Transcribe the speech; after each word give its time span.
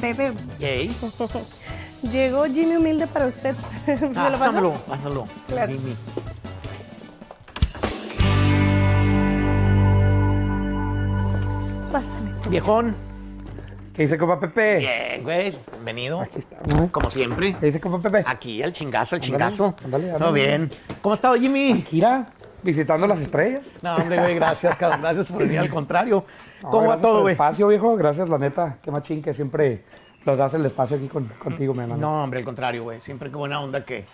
Pepe, 0.00 0.32
Yay. 0.58 0.90
llegó 2.12 2.44
Jimmy 2.44 2.76
Humilde 2.76 3.06
para 3.06 3.26
usted. 3.26 3.54
¿Me 3.86 3.96
lo? 4.08 4.12
Pásamelo, 4.12 4.72
pásamelo. 4.88 5.24
Claro. 5.48 5.72
Jimmy. 5.72 5.96
Pásame. 11.92 12.30
Viejón. 12.48 12.94
¿Qué 13.94 14.02
dice 14.02 14.16
compa 14.16 14.38
Pepe? 14.38 14.78
Bien, 14.78 15.22
güey. 15.24 15.52
Bienvenido. 15.72 16.20
Aquí 16.20 16.38
estamos. 16.38 16.90
Como 16.90 17.10
siempre. 17.10 17.54
¿Qué 17.58 17.66
dice 17.66 17.80
compa 17.80 17.98
Pepe? 18.00 18.22
Aquí, 18.26 18.62
al 18.62 18.72
chingazo, 18.72 19.16
al 19.16 19.22
Ándale, 19.22 19.32
chingazo. 19.32 19.76
ándale, 19.84 20.04
Todo 20.12 20.28
ándale. 20.28 20.46
bien. 20.46 20.70
¿Cómo 21.02 21.12
ha 21.12 21.16
estado, 21.16 21.34
Jimmy? 21.34 21.82
Kira, 21.82 22.28
visitando 22.62 23.06
las 23.06 23.20
estrellas. 23.20 23.62
No, 23.82 23.96
hombre, 23.96 24.18
güey, 24.18 24.34
gracias, 24.34 24.76
cabrón. 24.76 25.00
Gracias 25.02 25.26
por 25.28 25.38
venir, 25.42 25.58
al 25.60 25.70
contrario. 25.70 26.24
No, 26.62 26.70
¿Cómo 26.70 26.88
va 26.88 26.98
todo, 26.98 27.22
güey? 27.22 27.32
espacio, 27.32 27.68
viejo. 27.68 27.96
Gracias, 27.96 28.28
la 28.28 28.38
neta. 28.38 28.78
Qué 28.82 28.90
machín 28.90 29.22
que 29.22 29.32
siempre 29.34 29.84
nos 30.24 30.38
das 30.38 30.54
el 30.54 30.66
espacio 30.66 30.96
aquí 30.96 31.08
con- 31.08 31.28
contigo, 31.38 31.72
mi 31.74 31.80
hermano. 31.80 32.00
No, 32.00 32.24
hombre, 32.24 32.40
al 32.40 32.44
contrario, 32.44 32.82
güey. 32.84 33.00
Siempre 33.00 33.30
qué 33.30 33.36
buena 33.36 33.60
onda 33.60 33.84
que, 33.84 34.04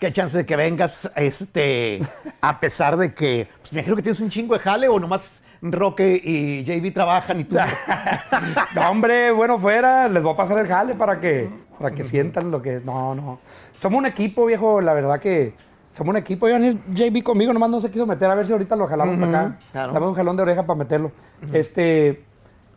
hay 0.00 0.12
chance 0.12 0.36
de 0.38 0.46
que 0.46 0.56
vengas, 0.56 1.10
este, 1.14 2.00
a 2.40 2.58
pesar 2.58 2.96
de 2.96 3.12
que, 3.12 3.48
pues 3.60 3.72
me 3.72 3.80
imagino 3.80 3.96
que 3.96 4.02
tienes 4.02 4.20
un 4.20 4.30
chingo 4.30 4.54
de 4.54 4.60
jale 4.60 4.88
o 4.88 4.98
nomás 4.98 5.40
Roque 5.62 6.18
y 6.24 6.64
JB 6.64 6.94
trabajan 6.94 7.40
y 7.40 7.44
tú. 7.44 7.56
No, 8.74 8.90
hombre, 8.90 9.30
bueno, 9.30 9.58
fuera. 9.58 10.08
Les 10.08 10.22
voy 10.22 10.32
a 10.32 10.36
pasar 10.36 10.58
el 10.58 10.66
jale 10.66 10.94
para 10.94 11.20
que, 11.20 11.50
para 11.78 11.94
que 11.94 12.02
sientan 12.04 12.50
lo 12.50 12.62
que 12.62 12.76
es. 12.76 12.84
No, 12.84 13.14
no. 13.14 13.40
Somos 13.78 13.98
un 13.98 14.06
equipo, 14.06 14.46
viejo. 14.46 14.80
La 14.80 14.94
verdad 14.94 15.20
que 15.20 15.52
somos 15.92 16.10
un 16.12 16.16
equipo. 16.18 16.48
Yo, 16.48 16.56
JB 16.58 17.22
conmigo 17.22 17.52
nomás 17.52 17.70
no 17.70 17.80
se 17.80 17.90
quiso 17.90 18.06
meter. 18.06 18.30
A 18.30 18.34
ver 18.34 18.46
si 18.46 18.52
ahorita 18.52 18.76
lo 18.76 18.86
jalamos 18.86 19.16
para 19.18 19.40
acá. 19.46 19.58
claro. 19.72 19.92
Dame 19.92 20.06
un 20.06 20.14
jalón 20.14 20.36
de 20.36 20.42
oreja 20.42 20.64
para 20.66 20.78
meterlo. 20.78 21.12
Este. 21.52 22.24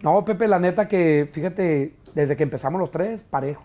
No, 0.02 0.24
Pepe, 0.26 0.48
la 0.48 0.60
neta 0.60 0.88
que, 0.88 1.30
fíjate, 1.32 1.96
desde 2.14 2.36
que 2.36 2.44
empezamos 2.44 2.80
los 2.80 2.92
tres, 2.92 3.22
parejos. 3.24 3.64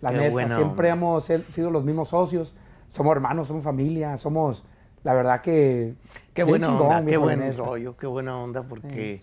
La 0.00 0.10
Qué 0.10 0.16
neta, 0.18 0.30
buena 0.30 0.56
siempre 0.56 0.88
hemos 0.88 1.24
sido 1.24 1.70
los 1.70 1.84
mismos 1.84 2.08
socios. 2.08 2.54
Somos 2.88 3.12
hermanos, 3.14 3.48
somos 3.48 3.64
familia, 3.64 4.16
somos, 4.16 4.64
la 5.04 5.12
verdad 5.12 5.42
que... 5.42 5.94
Qué 6.32 6.42
buena 6.44 6.68
chingón, 6.68 6.86
onda, 6.96 7.04
qué 7.10 7.16
buen 7.18 7.40
neta. 7.40 7.58
rollo, 7.58 7.96
qué 7.98 8.06
buena 8.06 8.38
onda, 8.38 8.62
porque, 8.62 9.20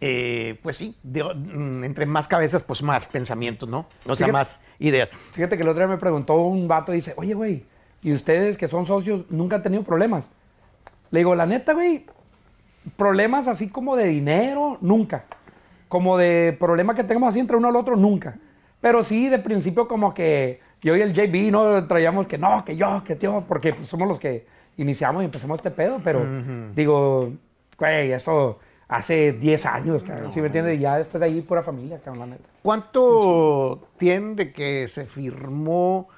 eh, 0.00 0.58
pues 0.62 0.76
sí, 0.76 0.96
de- 1.02 1.22
mm, 1.24 1.84
entre 1.84 2.04
más 2.04 2.28
cabezas, 2.28 2.62
pues 2.62 2.82
más 2.82 3.06
pensamientos, 3.06 3.66
¿no? 3.68 3.86
O 4.04 4.14
sea, 4.16 4.26
Fíjate- 4.26 4.32
más 4.32 4.60
ideas. 4.78 5.08
Fíjate 5.32 5.56
que 5.56 5.62
el 5.62 5.68
otro 5.70 5.78
día 5.80 5.88
me 5.88 5.98
preguntó 5.98 6.34
un 6.34 6.66
vato 6.68 6.92
y 6.92 6.96
dice, 6.96 7.14
oye, 7.16 7.32
güey, 7.32 7.64
¿y 8.02 8.12
ustedes 8.12 8.56
que 8.56 8.68
son 8.68 8.86
socios 8.86 9.24
nunca 9.30 9.56
han 9.56 9.62
tenido 9.62 9.82
problemas? 9.82 10.24
Le 11.10 11.20
digo, 11.20 11.34
la 11.34 11.46
neta, 11.46 11.72
güey, 11.74 12.06
problemas 12.96 13.48
así 13.48 13.68
como 13.68 13.96
de 13.96 14.06
dinero, 14.06 14.78
nunca. 14.80 15.24
Como 15.88 16.16
de 16.16 16.56
problema 16.58 16.94
que 16.94 17.04
tengamos 17.04 17.30
así 17.30 17.40
entre 17.40 17.56
uno 17.56 17.68
al 17.68 17.76
otro, 17.76 17.96
nunca. 17.96 18.36
Pero 18.80 19.04
sí, 19.04 19.28
de 19.28 19.38
principio 19.38 19.86
como 19.86 20.12
que 20.12 20.60
yo 20.80 20.96
y 20.96 21.00
el 21.00 21.12
JB, 21.12 21.52
¿no? 21.52 21.86
Traíamos 21.86 22.26
que 22.26 22.38
no, 22.38 22.64
que 22.64 22.76
yo, 22.76 23.02
que 23.04 23.14
tío, 23.14 23.44
porque 23.46 23.72
pues, 23.72 23.86
somos 23.86 24.08
los 24.08 24.18
que 24.18 24.46
iniciamos 24.76 25.22
y 25.22 25.26
empezamos 25.26 25.58
este 25.58 25.70
pedo, 25.70 26.00
pero 26.02 26.26
digo, 26.74 27.32
güey, 27.78 28.12
eso 28.12 28.58
hace 28.88 29.32
10 29.32 29.66
años, 29.66 30.02
cabrón, 30.02 30.32
¿sí 30.32 30.40
me 30.40 30.46
entiendes? 30.46 30.78
Y 30.78 30.80
ya 30.80 30.98
después 30.98 31.20
de 31.20 31.26
ahí 31.26 31.40
pura 31.42 31.62
familia, 31.62 32.00
cabrón, 32.02 32.20
la 32.20 32.26
neta. 32.34 32.48
¿Cuánto 32.62 33.88
tienen 33.98 34.34
de 34.34 34.52
que 34.52 34.88
se 34.88 35.06
firmó? 35.06 36.08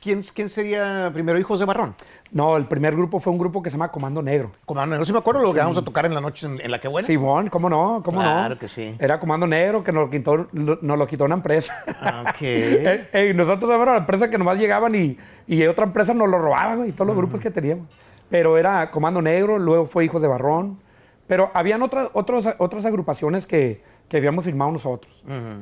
¿Quién, 0.00 0.22
quién 0.34 0.48
sería 0.48 1.10
primero 1.12 1.38
Hijos 1.38 1.58
de 1.58 1.66
Barrón? 1.66 1.94
No, 2.32 2.56
el 2.56 2.64
primer 2.66 2.94
grupo 2.94 3.18
fue 3.20 3.32
un 3.32 3.38
grupo 3.38 3.62
que 3.62 3.70
se 3.70 3.76
llama 3.76 3.90
Comando 3.90 4.22
Negro. 4.22 4.52
Comando 4.64 4.92
Negro, 4.92 5.04
sí 5.04 5.12
me 5.12 5.18
acuerdo 5.18 5.42
lo 5.42 5.52
que 5.52 5.58
vamos 5.58 5.76
a 5.76 5.82
tocar 5.82 6.06
en 6.06 6.14
la 6.14 6.20
noche 6.20 6.46
en, 6.46 6.60
en 6.60 6.70
la 6.70 6.78
que 6.80 6.88
buena. 6.88 7.06
Simón, 7.06 7.48
¿cómo 7.50 7.68
no? 7.68 8.00
¿Cómo 8.04 8.20
Claro 8.20 8.54
no? 8.54 8.58
que 8.60 8.68
sí. 8.68 8.94
Era 8.98 9.18
Comando 9.20 9.46
Negro 9.46 9.82
que 9.84 9.92
nos 9.92 10.04
lo 10.04 10.10
quitó, 10.10 10.36
lo- 10.52 10.78
nos 10.80 10.98
lo 10.98 11.06
quitó 11.06 11.24
una 11.24 11.34
empresa. 11.34 11.84
Ok. 11.88 12.36
Eh, 12.40 13.08
eh, 13.12 13.30
y 13.30 13.34
nosotros 13.36 13.68
éramos 13.68 13.88
la 13.88 13.96
empresa 13.98 14.30
que 14.30 14.38
nomás 14.38 14.58
llegaban 14.58 14.94
y, 14.94 15.18
y 15.46 15.66
otra 15.66 15.84
empresa 15.84 16.14
nos 16.14 16.28
lo 16.28 16.38
robaban, 16.38 16.78
güey, 16.78 16.92
todos 16.92 17.08
los 17.08 17.16
grupos 17.16 17.40
que 17.40 17.50
teníamos. 17.50 17.86
Pero 18.30 18.56
era 18.56 18.90
Comando 18.92 19.20
Negro, 19.20 19.58
luego 19.58 19.84
fue 19.86 20.04
Hijos 20.04 20.22
de 20.22 20.28
Barrón. 20.28 20.78
Pero 21.26 21.50
habían 21.52 21.82
otras, 21.82 22.08
otros, 22.12 22.48
otras 22.58 22.86
agrupaciones 22.86 23.46
que, 23.46 23.82
que 24.08 24.16
habíamos 24.16 24.44
firmado 24.44 24.70
nosotros, 24.72 25.12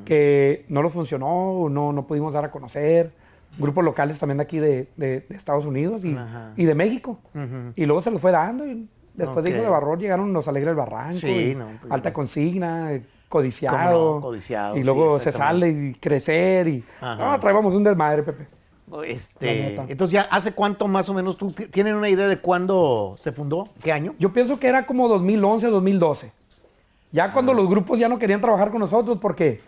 que 0.04 0.64
no 0.68 0.82
nos 0.82 0.92
funcionó, 0.92 1.68
no, 1.70 1.92
no 1.92 2.06
pudimos 2.06 2.32
dar 2.32 2.44
a 2.44 2.50
conocer. 2.50 3.10
Grupos 3.56 3.84
locales 3.84 4.18
también 4.18 4.38
de 4.38 4.42
aquí 4.44 4.58
de, 4.58 4.88
de- 4.96 5.20
de 5.28 5.36
Estados 5.36 5.64
Unidos 5.64 6.04
y, 6.04 6.16
y 6.56 6.64
de 6.64 6.74
México. 6.74 7.18
Y 7.76 7.86
luego 7.86 8.02
se 8.02 8.10
los 8.10 8.20
fue 8.20 8.30
dando. 8.32 8.66
Y 8.66 8.88
después 9.14 9.42
de 9.44 9.50
Ok. 9.50 9.54
Hijos 9.56 9.62
de 9.64 9.70
Barrón 9.70 9.98
llegaron 10.00 10.32
Los 10.32 10.46
Alegres 10.48 10.68
del 10.68 10.76
Barranco, 10.76 11.18
Sí, 11.18 11.50
y 11.52 11.54
no, 11.54 11.66
pues, 11.80 11.92
Alta. 11.92 12.12
Consigna, 12.12 12.92
eh, 12.92 13.02
Codiciado. 13.28 14.16
No, 14.16 14.20
Codiciado, 14.20 14.76
Y 14.76 14.80
sí, 14.80 14.84
luego 14.84 15.18
se 15.20 15.32
sale 15.32 15.68
y 15.70 15.94
crecer 15.94 16.68
y... 16.68 16.84
Ajá. 17.00 17.32
No, 17.32 17.40
traíamos 17.40 17.74
un 17.74 17.82
desmadre, 17.84 18.22
Pepe. 18.22 18.46
Este, 19.06 19.74
entonces, 19.74 20.10
ya 20.12 20.22
¿hace 20.30 20.52
cuánto 20.52 20.88
más 20.88 21.08
o 21.10 21.14
menos 21.14 21.36
tú 21.36 21.50
ti- 21.50 21.66
tienen 21.66 21.94
una 21.94 22.08
idea 22.08 22.26
de 22.26 22.38
cuándo 22.38 23.16
se 23.18 23.32
fundó? 23.32 23.68
¿Qué 23.82 23.92
año? 23.92 24.14
Yo 24.18 24.32
pienso 24.32 24.58
que 24.58 24.66
era 24.66 24.86
como 24.86 25.08
2011, 25.08 25.66
2012. 25.68 26.32
Ya 27.12 27.24
Ah. 27.24 27.32
cuando 27.34 27.52
los 27.52 27.68
grupos 27.68 27.98
ya 27.98 28.08
no 28.08 28.18
querían 28.18 28.40
trabajar 28.40 28.70
con 28.70 28.80
nosotros 28.80 29.18
porque, 29.20 29.60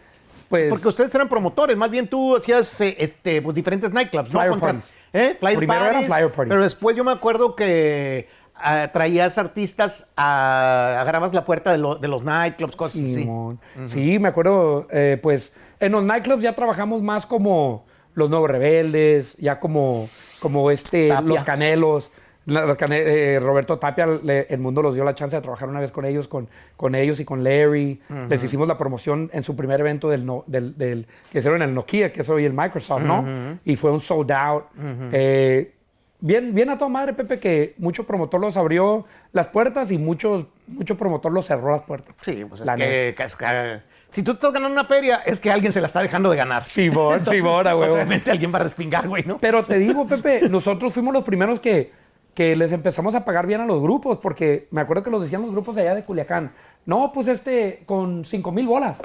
pues... 0.50 0.68
Porque 0.68 0.88
ustedes 0.88 1.14
eran 1.14 1.28
promotores, 1.28 1.76
más 1.78 1.90
bien 1.90 2.06
tú 2.08 2.36
hacías 2.36 2.78
eh, 2.82 2.94
este, 2.98 3.40
pues, 3.40 3.54
diferentes 3.54 3.90
nightclubs, 3.92 4.26
¿no? 4.32 4.38
Flyer 4.40 4.50
Contra- 4.50 4.72
parties. 4.72 4.94
¿eh? 5.14 5.36
Flyer 5.40 5.56
Primero 5.56 5.80
eran 5.80 5.92
parties, 5.92 6.12
flyer 6.14 6.28
parties. 6.32 6.48
Pero 6.50 6.62
después 6.62 6.96
yo 6.96 7.04
me 7.04 7.12
acuerdo 7.12 7.56
que 7.56 8.28
ah, 8.56 8.90
traías 8.92 9.38
artistas, 9.38 10.10
a, 10.16 10.98
agarrabas 11.00 11.32
la 11.32 11.44
puerta 11.44 11.72
de, 11.72 11.78
lo- 11.78 11.94
de 11.94 12.08
los 12.08 12.22
nightclubs, 12.24 12.76
cosas 12.76 12.96
así. 13.00 13.14
Simón. 13.14 13.58
Sí, 13.86 14.18
me 14.18 14.28
acuerdo, 14.28 14.86
eh, 14.90 15.18
pues 15.22 15.52
en 15.78 15.92
los 15.92 16.04
nightclubs 16.04 16.42
ya 16.42 16.54
trabajamos 16.54 17.00
más 17.00 17.24
como 17.24 17.86
los 18.14 18.28
Nuevos 18.28 18.50
Rebeldes, 18.50 19.36
ya 19.38 19.60
como, 19.60 20.08
como 20.40 20.70
este, 20.72 21.08
Tapia. 21.08 21.28
los 21.28 21.44
Canelos. 21.44 22.10
Los 22.50 22.76
Cane- 22.76 23.02
eh, 23.04 23.40
Roberto 23.40 23.78
Tapia, 23.78 24.06
le- 24.06 24.46
el 24.50 24.58
mundo 24.58 24.82
nos 24.82 24.94
dio 24.94 25.04
la 25.04 25.14
chance 25.14 25.34
de 25.36 25.42
trabajar 25.42 25.68
una 25.68 25.80
vez 25.80 25.90
con 25.92 26.04
ellos, 26.04 26.28
con, 26.28 26.48
con 26.76 26.94
ellos 26.94 27.18
y 27.20 27.24
con 27.24 27.42
Larry. 27.44 28.00
Les 28.28 28.42
hicimos 28.44 28.66
la 28.68 28.76
promoción 28.78 29.30
en 29.32 29.42
su 29.42 29.56
primer 29.56 29.80
evento 29.80 30.08
del, 30.08 30.26
no- 30.26 30.44
del, 30.46 30.76
del- 30.76 31.06
que 31.32 31.38
hicieron 31.38 31.62
en 31.62 31.68
el 31.70 31.74
Nokia, 31.74 32.12
que 32.12 32.20
es 32.22 32.28
hoy 32.28 32.44
el 32.44 32.52
Microsoft, 32.52 33.02
¿no? 33.02 33.24
Y 33.64 33.76
fue 33.76 33.90
un 33.90 34.00
sold 34.00 34.30
out. 34.32 34.64
Eh, 35.12 35.72
bien, 36.20 36.54
bien 36.54 36.70
a 36.70 36.76
toda 36.78 36.90
madre, 36.90 37.14
Pepe, 37.14 37.38
que 37.38 37.74
mucho 37.78 38.04
promotor 38.06 38.40
los 38.40 38.56
abrió 38.56 39.04
las 39.32 39.48
puertas 39.48 39.90
y 39.90 39.98
muchos, 39.98 40.46
mucho 40.66 40.96
promotor 40.96 41.32
los 41.32 41.46
cerró 41.46 41.72
las 41.72 41.82
puertas. 41.82 42.14
Sí, 42.22 42.44
pues 42.48 42.60
es 42.60 42.66
La 42.66 42.76
que, 42.76 43.14
que 43.16 43.22
es 43.22 43.36
que- 43.36 43.80
si 44.10 44.24
tú 44.24 44.32
estás 44.32 44.52
ganando 44.52 44.72
una 44.74 44.84
feria, 44.84 45.20
es 45.24 45.38
que 45.38 45.52
alguien 45.52 45.70
se 45.72 45.80
la 45.80 45.86
está 45.86 46.00
dejando 46.02 46.30
de 46.30 46.36
ganar. 46.36 46.64
Simón, 46.64 47.24
Simón, 47.24 47.68
a 47.68 47.76
pues, 47.76 47.92
obviamente 47.92 48.30
alguien 48.32 48.52
va 48.52 48.58
a 48.58 48.64
respingar, 48.64 49.06
güey, 49.06 49.22
¿no? 49.24 49.38
Pero 49.38 49.62
te 49.62 49.78
digo, 49.78 50.04
Pepe, 50.04 50.48
nosotros 50.48 50.92
fuimos 50.92 51.14
los 51.14 51.22
primeros 51.22 51.60
que, 51.60 51.92
que 52.34 52.54
les 52.56 52.72
empezamos 52.72 53.14
a 53.14 53.24
pagar 53.24 53.46
bien 53.46 53.60
a 53.60 53.66
los 53.66 53.82
grupos, 53.82 54.18
porque 54.18 54.68
me 54.70 54.80
acuerdo 54.80 55.02
que 55.02 55.10
los 55.10 55.22
decían 55.22 55.42
los 55.42 55.50
grupos 55.52 55.76
de 55.76 55.82
allá 55.82 55.94
de 55.94 56.04
Culiacán. 56.04 56.52
No, 56.86 57.10
pues 57.12 57.28
este, 57.28 57.82
con 57.86 58.24
5 58.24 58.52
mil 58.52 58.66
bolas. 58.66 58.98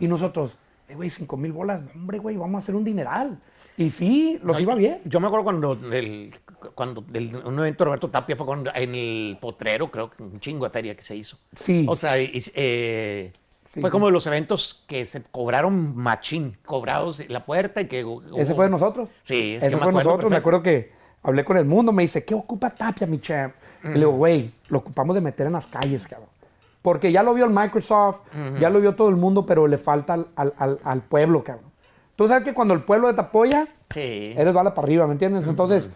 Y 0.00 0.08
nosotros, 0.08 0.56
eh, 0.88 0.94
güey, 0.94 1.10
5 1.10 1.36
mil 1.36 1.52
bolas, 1.52 1.82
hombre, 1.94 2.18
güey, 2.18 2.36
vamos 2.36 2.56
a 2.56 2.58
hacer 2.64 2.74
un 2.74 2.84
dineral. 2.84 3.38
Y 3.76 3.90
sí, 3.90 4.38
los 4.42 4.60
iba 4.60 4.74
bien. 4.74 5.00
Yo 5.04 5.20
me 5.20 5.26
acuerdo 5.26 5.44
cuando, 5.44 5.72
el, 5.92 6.34
cuando 6.74 7.04
el- 7.14 7.34
un 7.36 7.58
evento 7.60 7.84
de 7.84 7.86
Roberto 7.86 8.10
Tapia 8.10 8.36
fue 8.36 8.44
con- 8.46 8.68
en 8.74 8.94
el 8.94 9.38
Potrero, 9.40 9.90
creo 9.90 10.10
que 10.10 10.22
un 10.22 10.38
chingo 10.40 10.64
de 10.64 10.70
feria 10.70 10.94
que 10.94 11.02
se 11.02 11.16
hizo. 11.16 11.38
Sí. 11.54 11.86
O 11.88 11.94
sea, 11.96 12.20
y- 12.20 12.32
eh, 12.54 13.32
Sí. 13.64 13.80
fue 13.80 13.90
como 13.90 14.06
de 14.06 14.12
los 14.12 14.26
eventos 14.26 14.84
que 14.88 15.06
se 15.06 15.22
cobraron 15.22 15.96
machín, 15.96 16.56
cobrados 16.64 17.22
la 17.28 17.44
puerta 17.46 17.80
y 17.80 17.86
que... 17.86 18.04
Ese 18.36 18.54
fue 18.54 18.64
de 18.64 18.70
nosotros. 18.72 19.08
Sí, 19.22 19.54
Ese 19.62 19.76
me 19.76 19.82
fue 19.82 19.92
de 19.92 19.98
nosotros. 19.98 20.30
Me 20.30 20.36
acuerdo 20.38 20.60
que 20.62 20.90
hablé 21.22 21.44
con 21.44 21.56
el 21.56 21.64
mundo, 21.64 21.92
me 21.92 22.02
dice, 22.02 22.24
¿qué 22.24 22.34
ocupa 22.34 22.70
Tapia, 22.70 23.06
mi 23.06 23.18
champ? 23.18 23.54
Y 23.84 23.88
le 23.88 23.94
digo, 24.00 24.12
güey, 24.12 24.52
lo 24.68 24.78
ocupamos 24.78 25.14
de 25.14 25.20
meter 25.20 25.46
en 25.46 25.52
las 25.54 25.66
calles, 25.66 26.06
cabrón. 26.06 26.28
Porque 26.82 27.12
ya 27.12 27.22
lo 27.22 27.34
vio 27.34 27.44
el 27.44 27.50
Microsoft, 27.50 28.20
ya 28.58 28.70
lo 28.70 28.80
vio 28.80 28.94
todo 28.94 29.08
el 29.10 29.16
mundo, 29.16 29.44
pero 29.44 29.66
le 29.66 29.76
falta 29.78 30.14
al, 30.14 30.26
al- 30.36 30.54
al- 30.58 30.78
al 30.84 31.00
pueblo, 31.02 31.42
cabrón. 31.44 31.70
Tú 32.16 32.26
sabes 32.28 32.44
que 32.44 32.54
cuando 32.54 32.74
el 32.74 32.82
pueblo 32.82 33.14
te 33.14 33.20
apoya, 33.20 33.66
Sí. 33.92 34.32
eres 34.36 34.52
bala 34.54 34.72
para 34.74 34.86
arriba, 34.86 35.06
¿me 35.06 35.12
entiendes? 35.12 35.46
Entonces, 35.46 35.90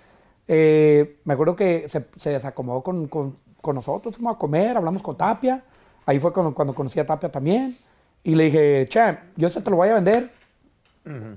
eh, 0.49 1.19
me 1.25 1.35
acuerdo 1.35 1.57
que 1.57 1.89
se, 1.89 2.07
se 2.17 2.31
desacomodó 2.31 2.83
con, 2.83 3.07
con- 3.09 3.37
con 3.61 3.75
nosotros, 3.77 4.17
fuimos 4.17 4.37
a 4.37 4.39
comer, 4.39 4.77
hablamos 4.77 5.01
con 5.03 5.17
Tapia. 5.17 5.63
Ahí 6.07 6.19
fue 6.19 6.33
cuando, 6.35 6.55
cuando 6.55 6.75
conocí 6.75 7.01
a 7.01 7.07
Tapia 7.07 7.31
también. 7.33 7.79
Y 8.23 8.35
le 8.35 8.45
dije, 8.45 8.87
champ, 8.89 9.21
yo 9.37 9.49
se 9.49 9.61
te 9.63 9.71
lo 9.71 9.77
voy 9.77 9.89
a 9.89 9.95
vender 9.95 10.31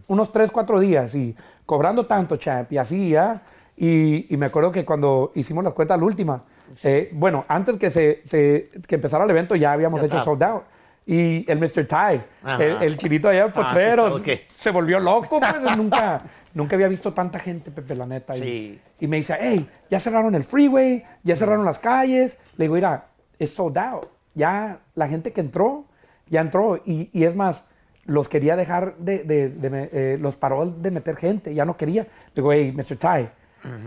unos 0.07 0.31
3, 0.31 0.50
4 0.51 0.80
días 0.80 1.13
y 1.16 1.36
cobrando 1.66 2.06
tanto, 2.06 2.38
champ, 2.38 2.72
y 2.72 2.78
así, 2.78 3.10
¿ya? 3.10 3.42
Y, 3.77 4.33
y 4.33 4.38
me 4.38 4.47
acuerdo 4.47 4.71
que 4.71 4.83
cuando 4.83 5.31
hicimos 5.35 5.63
las 5.63 5.74
cuentas 5.74 6.00
la 6.00 6.06
última, 6.06 6.44
eh, 6.83 7.09
bueno, 7.13 7.45
antes 7.47 7.77
que, 7.77 7.89
se, 7.91 8.21
se- 8.25 8.71
que 8.88 8.95
empezara 8.95 9.24
el 9.24 9.29
evento 9.29 9.56
ya 9.56 9.71
habíamos 9.71 10.01
Ya 10.01 10.07
hecho 10.07 10.24
sold 10.24 10.44
out. 10.44 10.63
Y 11.06 11.50
el 11.50 11.57
Mr. 11.59 11.85
Ty, 11.88 12.21
el, 12.59 12.81
el 12.83 12.97
chinito 12.97 13.29
allá 13.29 13.45
de 13.45 13.50
Ah, 13.50 13.53
sí, 13.53 13.59
Potreros, 13.62 14.19
está, 14.19 14.31
ok. 14.33 14.39
se 14.57 14.71
volvió 14.71 15.00
loco, 15.00 15.39
pues, 15.39 15.77
nunca, 15.77 16.21
nunca 16.53 16.75
había 16.75 16.89
visto 16.89 17.13
tanta 17.13 17.39
gente, 17.39 17.71
Pepe, 17.71 17.95
la 17.95 18.06
neta. 18.06 18.35
Y, 18.35 18.39
Sí. 18.39 18.81
y 19.00 19.07
me 19.07 19.18
dice, 19.18 19.38
hey, 19.39 19.69
ya 19.89 20.01
cerraron 20.01 20.35
el 20.35 20.44
freeway, 20.44 21.03
ya 21.23 21.35
cerraron 21.38 21.63
las 21.63 21.80
calles. 21.80 22.38
Le 22.57 22.65
digo, 22.65 22.75
mira, 22.75 23.06
es 23.39 23.53
sold 23.53 23.77
out. 23.77 24.07
Ya 24.33 24.80
la 24.95 25.07
gente 25.07 25.31
que 25.31 25.39
entró, 25.39 25.85
ya 26.27 26.41
entró. 26.41 26.81
Y, 26.83 27.09
y 27.13 27.23
es 27.23 27.33
más, 27.35 27.65
los 28.06 28.27
quería 28.27 28.57
dejar 28.57 28.97
de, 28.97 29.19
de- 29.23 29.50
de 29.50 29.69
me- 29.69 29.89
eh, 29.94 30.18
los 30.19 30.35
paró 30.35 30.65
de 30.65 30.91
meter 30.91 31.15
gente, 31.15 31.53
ya 31.53 31.63
no 31.63 31.77
quería. 31.77 32.01
Le 32.03 32.09
digo, 32.35 32.51
hey, 32.51 32.73
Mr. 32.75 32.97
Ty, 32.97 33.30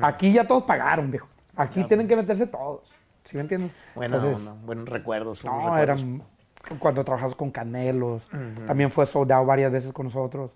aquí 0.02 0.32
ya 0.32 0.46
todos 0.46 0.62
pagaron, 0.64 1.10
viejo. 1.10 1.28
Aquí 1.56 1.84
tienen 1.84 2.06
que 2.08 2.16
meterse 2.16 2.46
todos. 2.46 2.90
¿Sí 3.24 3.36
me 3.36 3.42
entiendes? 3.42 3.70
Bueno, 3.94 4.16
Entonces, 4.16 4.44
no, 4.44 4.54
buenos 4.56 4.88
recuerdos. 4.88 5.42
buenos 5.42 5.62
no, 5.64 5.70
recuerdos. 5.76 6.00
eran 6.02 6.22
cuando 6.78 7.04
trabajamos 7.04 7.36
con 7.36 7.50
Canelos. 7.50 8.26
También 8.66 8.90
fue 8.90 9.06
soldado 9.06 9.44
varias 9.44 9.70
veces 9.70 9.92
con 9.92 10.06
nosotros. 10.06 10.50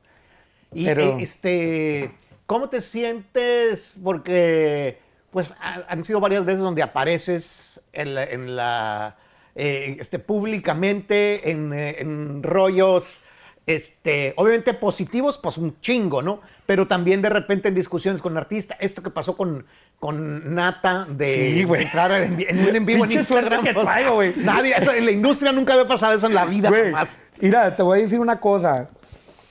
Y 0.73 0.85
Pero- 0.87 1.03
eh, 1.03 1.17
este, 1.21 2.13
¿cómo 2.47 2.69
te 2.69 2.81
sientes? 2.81 3.95
Porque 4.03 4.99
pues 5.31 5.51
ha- 5.61 5.83
han 5.89 6.05
sido 6.05 6.21
varias 6.21 6.45
veces 6.45 6.61
donde 6.61 6.83
apareces 6.83 7.83
en 7.93 8.15
la, 8.15 8.25
en 8.25 8.57
la, 8.57 9.17
eh, 9.57 9.97
este, 10.01 10.19
públicamente 10.21 11.51
en, 11.51 11.73
eh, 11.73 11.97
en 12.01 12.43
rollos, 12.43 13.23
este, 13.67 14.35
obviamente 14.37 14.75
positivos, 14.75 15.39
pues 15.39 15.57
un 15.59 15.81
chingo, 15.81 16.21
¿no? 16.23 16.41
Pero 16.67 16.87
también 16.87 17.23
de 17.23 17.29
repente 17.31 17.69
en 17.69 17.75
discusiones 17.75 18.21
con 18.23 18.37
artistas, 18.37 18.77
esto 18.81 19.03
que 19.03 19.11
pasó 19.11 19.37
con, 19.37 19.65
con 19.99 20.55
Nata 20.55 21.07
de 21.09 21.35
Sí, 21.55 21.65
güey. 21.65 21.83
entrar 21.85 22.13
en, 22.13 22.45
en 22.47 22.59
un 22.69 22.77
en 22.77 22.85
vivo 22.87 23.05
en 23.05 23.13
Instagram. 23.13 23.63
que 23.63 23.73
pues, 23.75 23.87
traigo, 23.87 24.15
güey. 24.15 24.35
Nadie, 24.37 24.75
eso, 24.77 24.93
en 24.93 25.05
la 25.07 25.11
industria 25.13 25.53
nunca 25.53 25.73
había 25.75 25.87
pasado 25.87 26.15
eso 26.15 26.27
en 26.27 26.35
la 26.35 26.45
vida 26.45 26.69
Güey, 26.69 26.85
jamás. 26.85 27.17
mira, 27.41 27.75
te 27.75 27.83
voy 27.83 27.99
a 28.01 28.03
decir 28.03 28.21
una 28.21 28.39
cosa. 28.41 28.87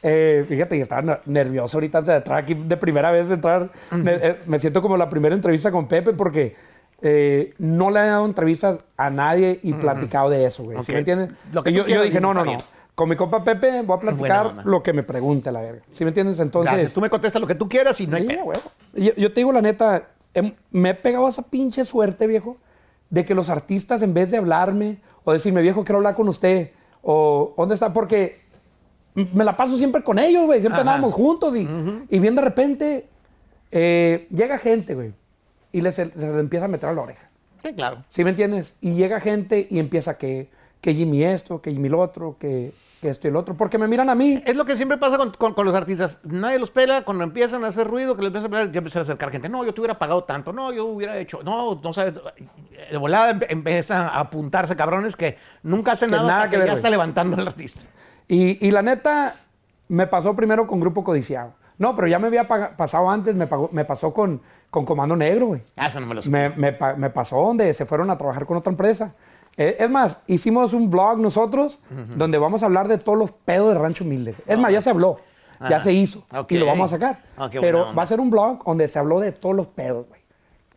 Eh, 0.06 0.44
fíjate 0.50 0.76
que 0.76 0.82
estaba 0.82 1.02
ner- 1.02 1.22
nervioso 1.26 1.78
ahorita 1.78 2.00
antes 2.00 2.12
de 2.12 2.18
entrar 2.18 2.38
aquí 2.38 2.54
de 2.56 2.78
primera 2.78 3.10
vez 3.12 3.30
de 3.30 3.36
entrar. 3.36 3.70
Me, 3.92 4.14
eh, 4.16 4.36
me 4.48 4.60
siento 4.60 4.82
como 4.82 4.98
la 4.98 5.10
primera 5.10 5.34
entrevista 5.34 5.72
con 5.72 5.88
Pepe 5.88 6.12
porque 6.14 6.56
eh, 7.02 7.54
no 7.58 7.90
le 7.90 8.00
he 8.02 8.08
dado 8.08 8.26
entrevistas 8.26 8.80
a 8.98 9.10
nadie 9.10 9.60
y 9.64 9.74
platicado 9.74 10.30
de 10.30 10.46
eso, 10.46 10.64
güey. 10.64 10.78
¿Sí 10.78 10.84
Ok. 10.84 10.90
me 10.90 11.00
entiendes? 11.00 11.30
Lo 11.54 11.64
que 11.64 11.72
yo, 11.72 11.88
yo 11.88 12.02
dije, 12.04 12.20
no, 12.20 12.34
no, 12.34 12.44
no. 12.44 12.58
Con 12.96 13.10
mi 13.10 13.16
compa 13.16 13.44
Pepe 13.44 13.82
voy 13.82 13.98
a 13.98 14.00
platicar 14.00 14.66
lo 14.66 14.84
que 14.84 14.94
me 14.94 15.02
pregunte, 15.04 15.52
la 15.52 15.62
verga. 15.62 15.82
¿Sí 15.92 16.04
me 16.04 16.10
entiendes? 16.10 16.40
Entonces, 16.40 16.72
Gracias. 16.72 16.94
Tú 16.94 17.02
me 17.02 17.10
contestas 17.10 17.42
lo 17.42 17.48
que 17.48 17.56
tú 17.56 17.68
quieras 17.68 18.00
y 18.00 18.06
no 18.08 18.18
hay 18.18 18.28
Sí, 18.28 18.36
huevo. 18.36 18.62
Yo, 18.94 19.14
yo 19.16 19.30
te 19.34 19.40
digo 19.40 19.52
la 19.52 19.62
neta, 19.62 20.10
em- 20.34 20.54
me 20.72 20.90
he 20.92 20.94
pegado 20.94 21.28
esa 21.28 21.42
pinche 21.44 21.86
suerte, 21.86 22.28
viejo, 22.28 22.58
de 23.10 23.26
que 23.26 23.34
los 23.34 23.50
artistas 23.50 24.02
en 24.04 24.14
vez 24.14 24.30
de 24.32 24.38
hablarme 24.38 25.00
o 25.24 25.34
decirme, 25.34 25.62
viejo, 25.62 25.84
quiero 25.84 25.98
hablar 25.98 26.16
con 26.16 26.28
usted, 26.28 26.72
o 27.02 27.54
¿dónde 27.58 27.74
está? 27.74 27.92
Porque 27.94 28.42
me 29.16 29.44
la 29.44 29.58
paso 29.58 29.78
siempre 29.78 30.04
con 30.04 30.20
ellos, 30.20 30.46
güey, 30.46 30.60
siempre 30.62 30.82
Ajá. 30.82 30.92
andábamos 30.92 31.14
juntos 31.14 31.56
y, 31.56 31.68
y 32.10 32.20
bien 32.20 32.36
de 32.36 32.42
repente 32.42 33.08
eh, 33.72 34.28
llega 34.32 34.58
gente, 34.60 34.94
güey, 34.96 35.14
y 35.72 35.82
les, 35.82 35.96
se 35.96 36.06
le 36.16 36.40
empieza 36.40 36.66
a 36.66 36.68
meter 36.68 36.90
a 36.90 36.94
la 36.94 37.02
oreja. 37.02 37.28
Sí, 37.64 37.74
claro. 37.74 38.04
¿Sí 38.10 38.24
me 38.24 38.32
entiendes? 38.32 38.76
Y 38.82 38.94
llega 38.96 39.20
gente 39.20 39.68
y 39.70 39.80
empieza 39.80 40.18
que, 40.18 40.50
que 40.84 40.94
Jimmy 40.94 41.24
esto, 41.24 41.62
que 41.62 41.72
Jimmy 41.72 41.88
lo 41.90 42.00
otro, 42.02 42.36
que, 42.38 42.74
que 43.02 43.10
esto 43.10 43.28
y 43.28 43.30
el 43.30 43.38
otro, 43.38 43.56
porque 43.56 43.78
me 43.78 43.88
miran 43.88 44.10
a 44.10 44.16
mí. 44.16 44.44
Es 44.46 44.56
lo 44.58 44.66
que 44.66 44.76
siempre 44.76 44.98
pasa 44.98 45.18
con, 45.18 45.32
con- 45.32 45.54
con 45.54 45.66
los 45.66 45.74
artistas. 45.74 46.20
Nadie 46.24 46.60
los 46.60 46.72
pela 46.72 47.04
cuando 47.04 47.24
empiezan 47.24 47.64
a 47.64 47.68
hacer 47.68 47.88
ruido, 47.88 48.16
que 48.18 48.22
les 48.22 48.28
empiezan 48.28 48.48
a 48.48 48.52
pelar, 48.52 48.72
ya 48.72 48.80
empiezan 48.80 49.00
a 49.00 49.04
acercar 49.04 49.32
gente. 49.32 49.48
No, 49.48 49.64
yo 49.64 49.74
te 49.74 49.80
hubiera 49.80 49.98
pagado 49.98 50.26
tanto. 50.26 50.52
No, 50.52 50.74
yo 50.74 50.86
hubiera 50.86 51.18
hecho. 51.18 51.42
No, 51.42 51.80
no 51.82 51.94
sabes. 51.94 52.16
De 52.92 52.98
volada 52.98 53.38
empiezan 53.50 54.02
a 54.02 54.20
apuntarse 54.20 54.76
cabrones 54.76 55.16
que 55.16 55.38
nunca 55.64 55.94
hacen 55.94 56.10
Que 56.10 56.18
nada, 56.18 56.28
nada 56.28 56.38
hasta 56.40 56.50
que 56.50 56.56
que 56.58 56.60
ver, 56.60 56.68
ya 56.68 56.74
está 56.76 56.90
levantando 56.90 57.42
el 57.42 57.48
artista. 57.48 57.80
Y, 58.28 58.66
y 58.68 58.72
la 58.72 58.82
neta, 58.82 59.36
me 59.88 60.06
pasó 60.08 60.36
primero 60.36 60.68
con 60.68 60.80
Grupo 60.82 61.04
Codiciado. 61.04 61.54
No, 61.78 61.96
pero 61.96 62.08
ya 62.10 62.20
me 62.20 62.28
había 62.28 62.46
pasado 62.48 63.10
antes, 63.10 63.36
me, 63.36 63.48
pagó- 63.48 63.70
me 63.72 63.84
pasó 63.86 64.14
con, 64.14 64.42
con 64.70 64.86
Comando 64.86 65.16
Negro, 65.16 65.48
güey. 65.48 65.62
Ah, 65.78 65.88
eso 65.88 66.00
no 66.02 66.06
me 66.08 66.16
lo 66.16 66.22
sé. 66.22 66.30
Me, 66.30 66.50
me 66.50 66.78
me 66.98 67.10
pasó 67.10 67.38
donde 67.42 67.74
se 67.74 67.86
fueron 67.86 68.10
a 68.10 68.18
trabajar 68.18 68.46
con 68.46 68.58
otra 68.58 68.70
empresa. 68.72 69.14
Eh, 69.58 69.78
es 69.80 69.90
más, 69.90 70.18
hicimos 70.28 70.74
un 70.74 70.90
blog 70.90 71.20
nosotros 71.20 71.80
donde 72.16 72.38
vamos 72.38 72.64
a 72.64 72.66
hablar 72.66 72.88
de 72.88 72.98
todos 72.98 73.18
los 73.18 73.32
pedos 73.32 73.74
de 73.74 73.80
Rancho 73.80 74.04
Humilde. 74.04 74.36
Es 74.48 74.58
más, 74.58 74.72
ya 74.72 74.82
se 74.82 74.90
habló, 74.90 75.20
ya 75.70 75.80
se 75.82 75.94
hizo 75.94 76.26
y 76.50 76.58
lo 76.58 76.66
vamos 76.66 76.92
a 76.92 76.96
sacar. 76.98 77.20
Ah, 77.38 77.50
qué 77.52 77.60
buena 77.60 77.62
Pero 77.84 77.96
va 77.96 78.04
a 78.04 78.06
ser 78.06 78.20
un 78.20 78.30
blog 78.30 78.64
donde 78.66 78.88
se 78.88 78.98
habló 79.00 79.20
de 79.20 79.32
todos 79.32 79.56
los 79.56 79.68
pedos, 79.68 80.08
güey. 80.08 80.22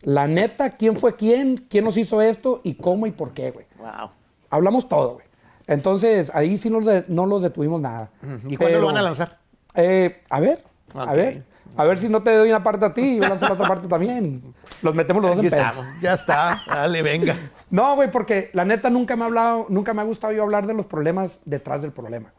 La 0.02 0.26
neta, 0.28 0.70
quién 0.76 0.96
fue 0.96 1.17
quién, 1.17 1.67
quién 1.70 1.84
nos 1.84 1.96
hizo 1.96 2.20
esto 2.20 2.61
y 2.62 2.75
cómo 2.75 3.06
y 3.06 3.11
por 3.12 3.32
qué, 3.32 3.50
güey. 3.50 3.67
Wow. 3.78 4.11
Hablamos 4.50 4.87
todo, 4.88 5.14
güey. 5.14 5.26
Entonces, 5.67 6.31
ahí 6.34 6.58
sí 6.58 6.70
nos 6.70 6.84
de- 6.84 7.05
no 7.08 7.26
los 7.26 7.43
detuvimos 7.43 7.81
nada. 7.81 8.11
¿Y 8.46 8.56
cuándo 8.56 8.78
lo 8.81 8.87
van 8.87 8.99
a 8.99 9.02
lanzar? 9.02 9.38
eh, 9.75 10.23
a 10.31 10.38
ver, 10.38 10.62
a 10.94 11.12
ver. 11.14 11.43
A 11.78 11.84
ver 11.84 11.99
si 11.99 12.08
no 12.08 12.23
te 12.23 12.34
doy 12.34 12.49
una 12.49 12.62
parte 12.62 12.87
a 12.87 12.94
ti 12.94 13.02
y 13.02 13.17
yo 13.17 13.28
lanzo 13.28 13.46
la 13.49 13.55
otra 13.55 13.67
parte 13.69 13.87
también. 13.88 14.55
Los 14.81 14.94
metemos 14.94 15.23
los 15.23 15.32
dos 15.37 15.44
Aquí 15.44 15.49
en 15.55 15.61
estamos. 15.61 15.84
Ya 16.00 16.14
está. 16.14 16.62
Dale, 16.67 17.02
venga. 17.02 17.34
No, 17.71 17.95
güey, 17.97 18.11
porque 18.11 18.51
la 18.53 18.65
neta 18.65 18.91
nunca 18.91 19.17
me 19.17 19.23
ha 19.23 19.27
hablado, 19.27 19.67
nunca 19.69 19.93
me 19.93 20.03
ha 20.03 20.05
gustado 20.05 20.33
yo 20.33 20.43
hablar 20.43 20.67
de 20.67 20.75
los 20.75 20.87
problemas 20.87 21.41
detrás 21.45 21.83
del 21.83 21.93
problema. 21.93 22.33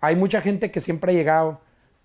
Hay 0.00 0.16
mucha 0.16 0.40
gente 0.40 0.70
que 0.70 0.80
siempre 0.80 1.12
ha 1.12 1.14
llegado 1.14 1.60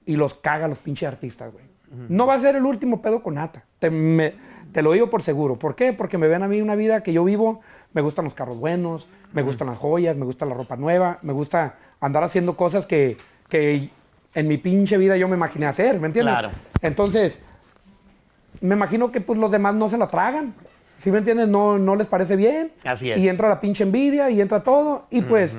y 0.06 0.16
los 0.16 0.34
caga 0.36 0.68
los 0.68 0.80
pinches 0.80 1.08
artistas, 1.08 1.52
güey. 1.52 1.66
No 2.10 2.26
va 2.28 2.34
a 2.36 2.40
ser 2.40 2.56
el 2.56 2.66
último 2.66 3.02
pedo 3.02 3.24
con 3.24 3.36
Nata. 3.36 3.64
Te, 3.80 3.90
me- 3.90 4.34
te 4.74 4.82
lo 4.82 4.92
digo 4.92 5.10
por 5.10 5.22
seguro. 5.24 5.58
¿Por 5.58 5.76
qué? 5.76 5.94
Porque 5.94 6.18
me 6.18 6.28
ven 6.28 6.44
a 6.44 6.48
mí 6.48 6.62
una 6.62 6.76
vida 6.76 7.02
que 7.02 7.14
yo 7.14 7.24
vivo. 7.24 7.62
Me 7.94 8.02
gustan 8.02 8.26
los 8.26 8.34
carros 8.34 8.60
buenos, 8.60 9.08
me 9.34 9.42
gustan 9.42 9.68
las 9.68 9.78
joyas, 9.78 10.16
me 10.18 10.26
gusta 10.26 10.46
la 10.46 10.54
ropa 10.54 10.76
nueva, 10.76 11.20
me 11.22 11.32
gusta 11.34 11.76
andar 12.02 12.24
haciendo 12.24 12.56
cosas 12.58 12.86
que, 12.86 13.18
que 13.50 13.90
en 14.36 14.48
mi 14.48 14.58
pinche 14.58 14.98
vida 14.98 15.16
yo 15.18 15.28
me 15.30 15.36
imaginé 15.38 15.66
hacer, 15.66 16.00
¿me 16.00 16.08
entiendes? 16.08 16.34
Claro. 16.34 16.50
Entonces, 16.82 17.42
me 18.62 18.76
imagino 18.76 19.12
que 19.12 19.22
pues 19.22 19.40
los 19.40 19.50
demás 19.52 19.74
no 19.76 19.88
se 19.90 19.98
la 19.98 20.08
tragan. 20.08 20.54
¿Sí 20.98 21.12
me 21.12 21.20
entiendes? 21.20 21.48
No, 21.48 21.78
no 21.78 21.96
les 21.96 22.08
parece 22.08 22.36
bien. 22.36 22.72
Así 22.84 23.12
es. 23.12 23.18
Y 23.18 23.30
entra 23.30 23.50
la 23.50 23.60
pinche 23.60 23.84
envidia 23.84 24.30
y 24.30 24.42
entra 24.42 24.64
todo. 24.64 25.06
Y 25.10 25.22
pues 25.22 25.58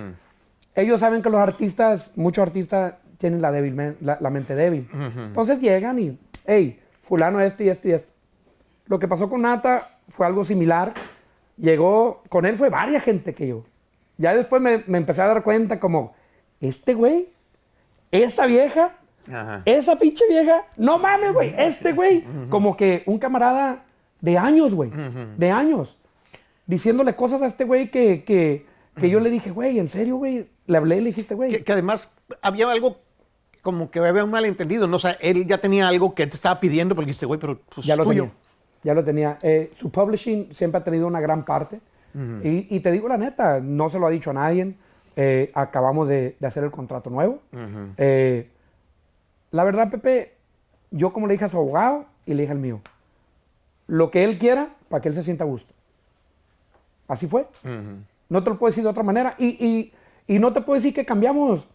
ellos 0.74 1.00
saben 1.00 1.22
que 1.22 1.30
los 1.30 1.40
artistas, 1.40 2.12
muchos 2.16 2.42
artistas 2.42 2.94
tienen 3.18 3.40
la, 3.40 3.50
débil, 3.52 3.96
la, 4.00 4.18
la 4.20 4.30
mente 4.30 4.54
débil. 4.54 4.88
Entonces 5.16 5.60
llegan 5.60 5.98
y, 5.98 6.18
hey, 6.46 6.80
fulano 7.02 7.40
esto 7.40 7.62
y 7.62 7.68
esto 7.68 7.88
y 7.88 7.92
esto. 7.92 8.08
Lo 8.86 8.98
que 8.98 9.06
pasó 9.08 9.28
con 9.28 9.42
Nata 9.42 9.88
fue 10.08 10.26
algo 10.26 10.44
similar. 10.44 10.92
Llegó, 11.56 12.22
con 12.28 12.46
él 12.46 12.56
fue 12.56 12.68
varias 12.68 13.02
gente 13.02 13.34
que 13.34 13.48
yo. 13.48 13.64
Ya 14.16 14.34
después 14.34 14.60
me, 14.62 14.82
me 14.86 14.98
empecé 14.98 15.22
a 15.22 15.26
dar 15.26 15.42
cuenta 15.42 15.78
como, 15.78 16.14
este 16.60 16.94
güey, 16.94 17.28
esa 18.10 18.46
vieja, 18.46 18.92
Ajá. 19.28 19.62
esa 19.64 19.96
pinche 19.96 20.24
vieja, 20.28 20.64
no 20.76 20.98
mames, 20.98 21.32
güey, 21.32 21.54
este 21.56 21.92
güey, 21.92 22.24
como 22.48 22.76
que 22.76 23.02
un 23.06 23.18
camarada 23.18 23.84
de 24.20 24.38
años, 24.38 24.74
güey, 24.74 24.90
de 25.36 25.50
años, 25.50 25.96
diciéndole 26.66 27.14
cosas 27.16 27.42
a 27.42 27.46
este 27.46 27.64
güey 27.64 27.90
que, 27.90 28.24
que, 28.24 28.66
que 28.96 29.10
yo 29.10 29.20
le 29.20 29.30
dije, 29.30 29.50
güey, 29.50 29.78
en 29.78 29.88
serio, 29.88 30.16
güey, 30.16 30.48
le 30.66 30.76
hablé 30.76 30.96
y 30.96 31.00
le 31.00 31.06
dijiste, 31.10 31.34
güey, 31.34 31.50
Que, 31.50 31.64
que 31.64 31.72
además 31.72 32.14
había 32.42 32.70
algo 32.70 32.98
como 33.62 33.90
que 33.90 33.98
había 33.98 34.24
un 34.24 34.30
malentendido. 34.30 34.86
No, 34.86 34.96
o 34.96 34.98
sea, 35.00 35.12
él 35.20 35.46
ya 35.46 35.58
tenía 35.58 35.88
algo 35.88 36.14
que 36.14 36.26
te 36.26 36.34
estaba 36.36 36.58
pidiendo, 36.60 36.94
porque 36.94 37.06
dijiste, 37.06 37.26
güey, 37.26 37.40
pero 37.40 37.58
pues, 37.74 37.86
ya 37.86 37.96
lo 37.96 38.04
tuyo. 38.04 38.22
tenía, 38.24 38.36
ya 38.84 38.94
lo 38.94 39.04
tenía. 39.04 39.38
Eh, 39.42 39.70
su 39.74 39.90
publishing 39.90 40.52
siempre 40.52 40.80
ha 40.80 40.84
tenido 40.84 41.06
una 41.06 41.20
gran 41.20 41.44
parte, 41.44 41.80
y, 42.42 42.74
y 42.74 42.80
te 42.80 42.90
digo 42.90 43.06
la 43.06 43.16
neta, 43.16 43.60
no 43.60 43.88
se 43.88 43.98
lo 43.98 44.06
ha 44.06 44.10
dicho 44.10 44.30
a 44.30 44.32
nadie, 44.32 44.74
eh, 45.14 45.50
acabamos 45.54 46.08
de, 46.08 46.36
de 46.40 46.46
hacer 46.46 46.64
el 46.64 46.70
contrato 46.72 47.10
nuevo. 47.10 47.40
Eh, 47.96 48.48
la 49.52 49.62
verdad, 49.64 49.90
Pepe, 49.90 50.32
yo 50.90 51.12
como 51.12 51.26
le 51.28 51.34
dije 51.34 51.44
a 51.44 51.48
su 51.48 51.56
abogado 51.58 52.06
y 52.26 52.34
le 52.34 52.42
dije 52.42 52.52
al 52.52 52.58
mío, 52.58 52.80
lo 53.88 54.10
que 54.12 54.22
él 54.22 54.38
quiera 54.38 54.68
para 54.88 55.02
que 55.02 55.08
él 55.08 55.14
se 55.16 55.22
sienta 55.24 55.42
a 55.42 55.46
gusto. 55.48 55.74
Así 57.08 57.26
fue. 57.26 57.46
No 58.28 58.42
te 58.44 58.50
lo 58.50 58.58
puedo 58.58 58.70
decir 58.70 58.84
de 58.84 58.90
otra 58.90 59.02
manera. 59.02 59.34
Y, 59.38 59.46
y- 59.66 59.92
y 60.26 60.38
no 60.38 60.52
te 60.52 60.60
puedo 60.60 60.76
decir 60.76 60.92
que 60.94 61.04
cambiamos 61.04 61.66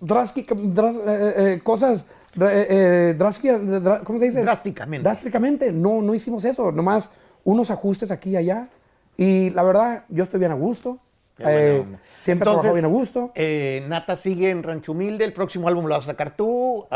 drástica- 0.00 0.54
drás- 0.56 0.96
eh, 1.06 1.34
eh, 1.54 1.60
cosas, 1.62 2.04
dra- 2.34 2.50
eh, 2.52 3.14
eh, 3.16 3.98
¿cómo 4.04 4.18
se 4.18 4.24
dice? 4.26 4.42
Drásticamente. 4.42 5.04
Drásticamente. 5.08 5.72
No, 5.72 6.02
no 6.02 6.14
hicimos 6.14 6.44
eso. 6.44 6.72
Nomás 6.72 7.10
unos 7.44 7.70
ajustes 7.70 8.10
aquí 8.10 8.30
y 8.30 8.36
allá. 8.36 8.68
Y 9.16 9.50
la 9.50 9.62
verdad, 9.62 10.04
yo 10.08 10.24
estoy 10.24 10.40
bien 10.40 10.52
a 10.52 10.56
gusto. 10.56 10.98
Eh, 11.38 11.84
siempre 12.20 12.44
trabajado 12.44 12.74
bien 12.74 12.84
a 12.84 12.88
Entonces, 12.88 13.12
gusto. 13.14 13.32
eh, 13.34 13.84
Nata 13.88 14.16
sigue 14.16 14.50
en 14.50 14.62
Rancho 14.62 14.92
Humilde. 14.92 15.24
El 15.24 15.32
próximo 15.32 15.68
álbum 15.68 15.84
lo 15.86 15.94
vas 15.94 16.04
a 16.04 16.12
sacar 16.12 16.36
tú. 16.36 16.86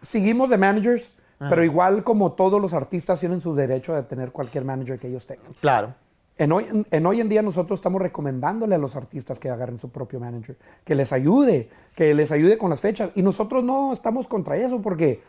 Seguimos 0.00 0.50
de 0.50 0.56
managers, 0.56 1.12
pero 1.48 1.64
igual 1.64 2.04
como 2.04 2.32
todos 2.32 2.60
los 2.60 2.74
artistas 2.74 3.18
tienen 3.18 3.40
su 3.40 3.54
derecho 3.54 3.94
de 3.94 4.02
tener 4.02 4.30
cualquier 4.30 4.64
manager 4.64 4.98
que 4.98 5.08
ellos 5.08 5.26
tengan. 5.26 5.52
claro. 5.60 5.94
En 6.36 6.52
hoy, 6.52 6.64
en, 6.70 6.86
en 6.90 7.04
hoy 7.04 7.20
en 7.20 7.28
día 7.28 7.42
nosotros 7.42 7.78
estamos 7.78 8.00
recomendándole 8.00 8.74
a 8.74 8.78
los 8.78 8.96
artistas 8.96 9.38
que 9.38 9.50
agarren 9.50 9.76
su 9.76 9.90
propio 9.90 10.18
manager, 10.20 10.56
que 10.84 10.94
les 10.94 11.12
ayude, 11.12 11.68
que 11.94 12.14
les 12.14 12.32
ayude 12.32 12.56
con 12.56 12.70
las 12.70 12.80
fechas. 12.80 13.10
Y 13.14 13.20
nosotros 13.20 13.62
no 13.62 13.92
estamos 13.92 14.26
contra 14.26 14.56
eso 14.56 14.80
porque 14.80 15.20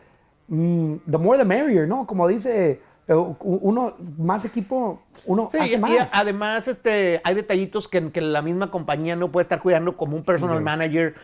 mm, 0.48 0.94
the 1.10 1.18
more 1.18 1.38
the 1.38 1.44
merrier, 1.44 1.86
¿no? 1.86 2.06
Como 2.06 2.26
dice 2.26 2.80
uno, 3.08 3.94
más 4.16 4.44
equipo, 4.44 5.02
uno 5.26 5.48
Sí, 5.50 5.58
hace 5.58 5.72
y 5.74 5.78
más. 5.78 6.08
además 6.12 6.68
este, 6.68 7.20
hay 7.24 7.34
detallitos 7.34 7.88
que, 7.88 8.10
que 8.12 8.20
la 8.20 8.42
misma 8.42 8.70
compañía 8.70 9.16
no 9.16 9.30
puede 9.30 9.42
estar 9.42 9.60
cuidando 9.60 9.96
como 9.96 10.16
un 10.16 10.22
personal 10.22 10.60
manager 10.60 11.14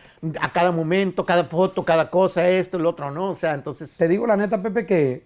a 0.41 0.51
cada 0.51 0.71
momento, 0.71 1.25
cada 1.25 1.45
foto, 1.45 1.85
cada 1.85 2.09
cosa, 2.09 2.49
esto, 2.49 2.77
el 2.77 2.85
otro, 2.85 3.11
¿no? 3.11 3.29
O 3.29 3.33
sea, 3.33 3.53
entonces... 3.53 3.95
Te 3.95 4.07
digo 4.07 4.27
la 4.27 4.35
neta, 4.35 4.61
Pepe, 4.61 4.85
que 4.85 5.23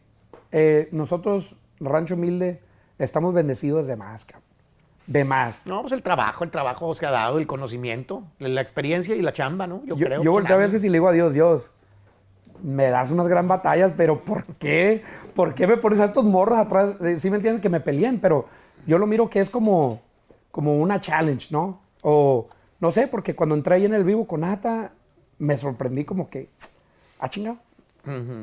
eh, 0.52 0.90
nosotros, 0.92 1.56
Rancho 1.80 2.14
Humilde, 2.14 2.62
estamos 3.00 3.34
bendecidos 3.34 3.88
de 3.88 3.96
más, 3.96 4.24
cabrón. 4.24 4.44
de 5.08 5.24
más. 5.26 5.56
No, 5.66 5.82
pues 5.82 5.94
el 5.94 6.04
trabajo, 6.04 6.44
el 6.44 6.52
trabajo 6.52 6.94
se 6.94 7.06
ha 7.08 7.12
dado, 7.12 7.40
el 7.40 7.48
conocimiento, 7.48 8.24
la 8.38 8.62
experiencia 8.62 9.16
y 9.16 9.22
la 9.24 9.34
chamba, 9.34 9.66
¿no? 9.66 9.82
Yo, 9.86 9.96
creo. 9.96 10.22
yo 10.24 10.32
volteo 10.32 10.56
a 10.56 10.60
veces 10.60 10.84
y 10.84 10.90
le 10.90 10.94
digo 10.98 11.08
a 11.08 11.12
Dios, 11.12 11.34
Dios, 11.34 11.72
me 12.64 12.90
das 12.90 13.12
unas 13.12 13.28
gran 13.28 13.48
batallas, 13.48 13.92
pero 13.96 14.20
¿por 14.22 14.46
qué? 14.58 15.04
¿Por 15.36 15.54
qué 15.54 15.68
me 15.68 15.78
pones 15.78 16.00
a 16.00 16.06
estos 16.06 16.24
morros 16.24 16.58
atrás? 16.58 16.96
Eh, 17.02 17.20
Sí 17.20 17.30
me 17.30 17.36
entienden 17.38 17.62
que 17.62 17.70
me 17.70 17.80
peleen, 17.82 18.20
pero 18.20 18.48
yo 18.88 18.98
lo 18.98 19.06
miro 19.06 19.30
que 19.30 19.40
es 19.42 19.50
como, 19.50 20.02
como 20.50 20.78
una 20.80 21.00
challenge, 21.02 21.48
¿no? 21.52 21.82
O 22.02 22.48
no 22.80 22.92
sé, 22.92 23.08
porque 23.08 23.36
cuando 23.36 23.56
entré 23.56 23.76
ahí 23.76 23.86
en 23.86 23.94
el 23.94 24.04
vivo 24.04 24.26
con 24.26 24.44
Ata, 24.44 24.92
me 25.40 25.56
sorprendí 25.58 26.04
como 26.06 26.30
que, 26.30 26.50
ah, 27.20 27.30
chingado. 27.30 27.58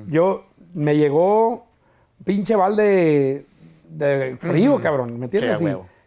Yo, 0.08 0.44
me 0.72 0.96
llegó 0.96 1.66
pinche 2.24 2.56
balde 2.56 3.44
de 3.88 4.36
frío, 4.38 4.80
cabrón, 4.80 5.18
¿me 5.18 5.26
entiendes? 5.26 5.58
Sí, 5.58 5.66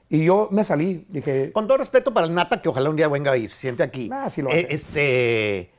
Y- 0.09 0.25
yo 0.25 0.47
me 0.51 0.63
salí, 0.63 1.05
dije, 1.09 1.51
Con 1.51 1.67
todo 1.67 1.77
respeto 1.77 2.13
para 2.13 2.25
el 2.27 2.33
Nata, 2.33 2.61
que 2.61 2.69
ojalá 2.69 2.89
un 2.89 2.95
día 2.95 3.07
venga 3.07 3.35
y 3.37 3.47
se 3.47 3.55
siente 3.57 3.83
aquí. 3.83 4.09
Ah, 4.11 4.29
sí 4.29 4.41
lo 4.41 4.49
Eh, 4.51 4.65
hace. 4.65 4.73
este, 4.75 5.71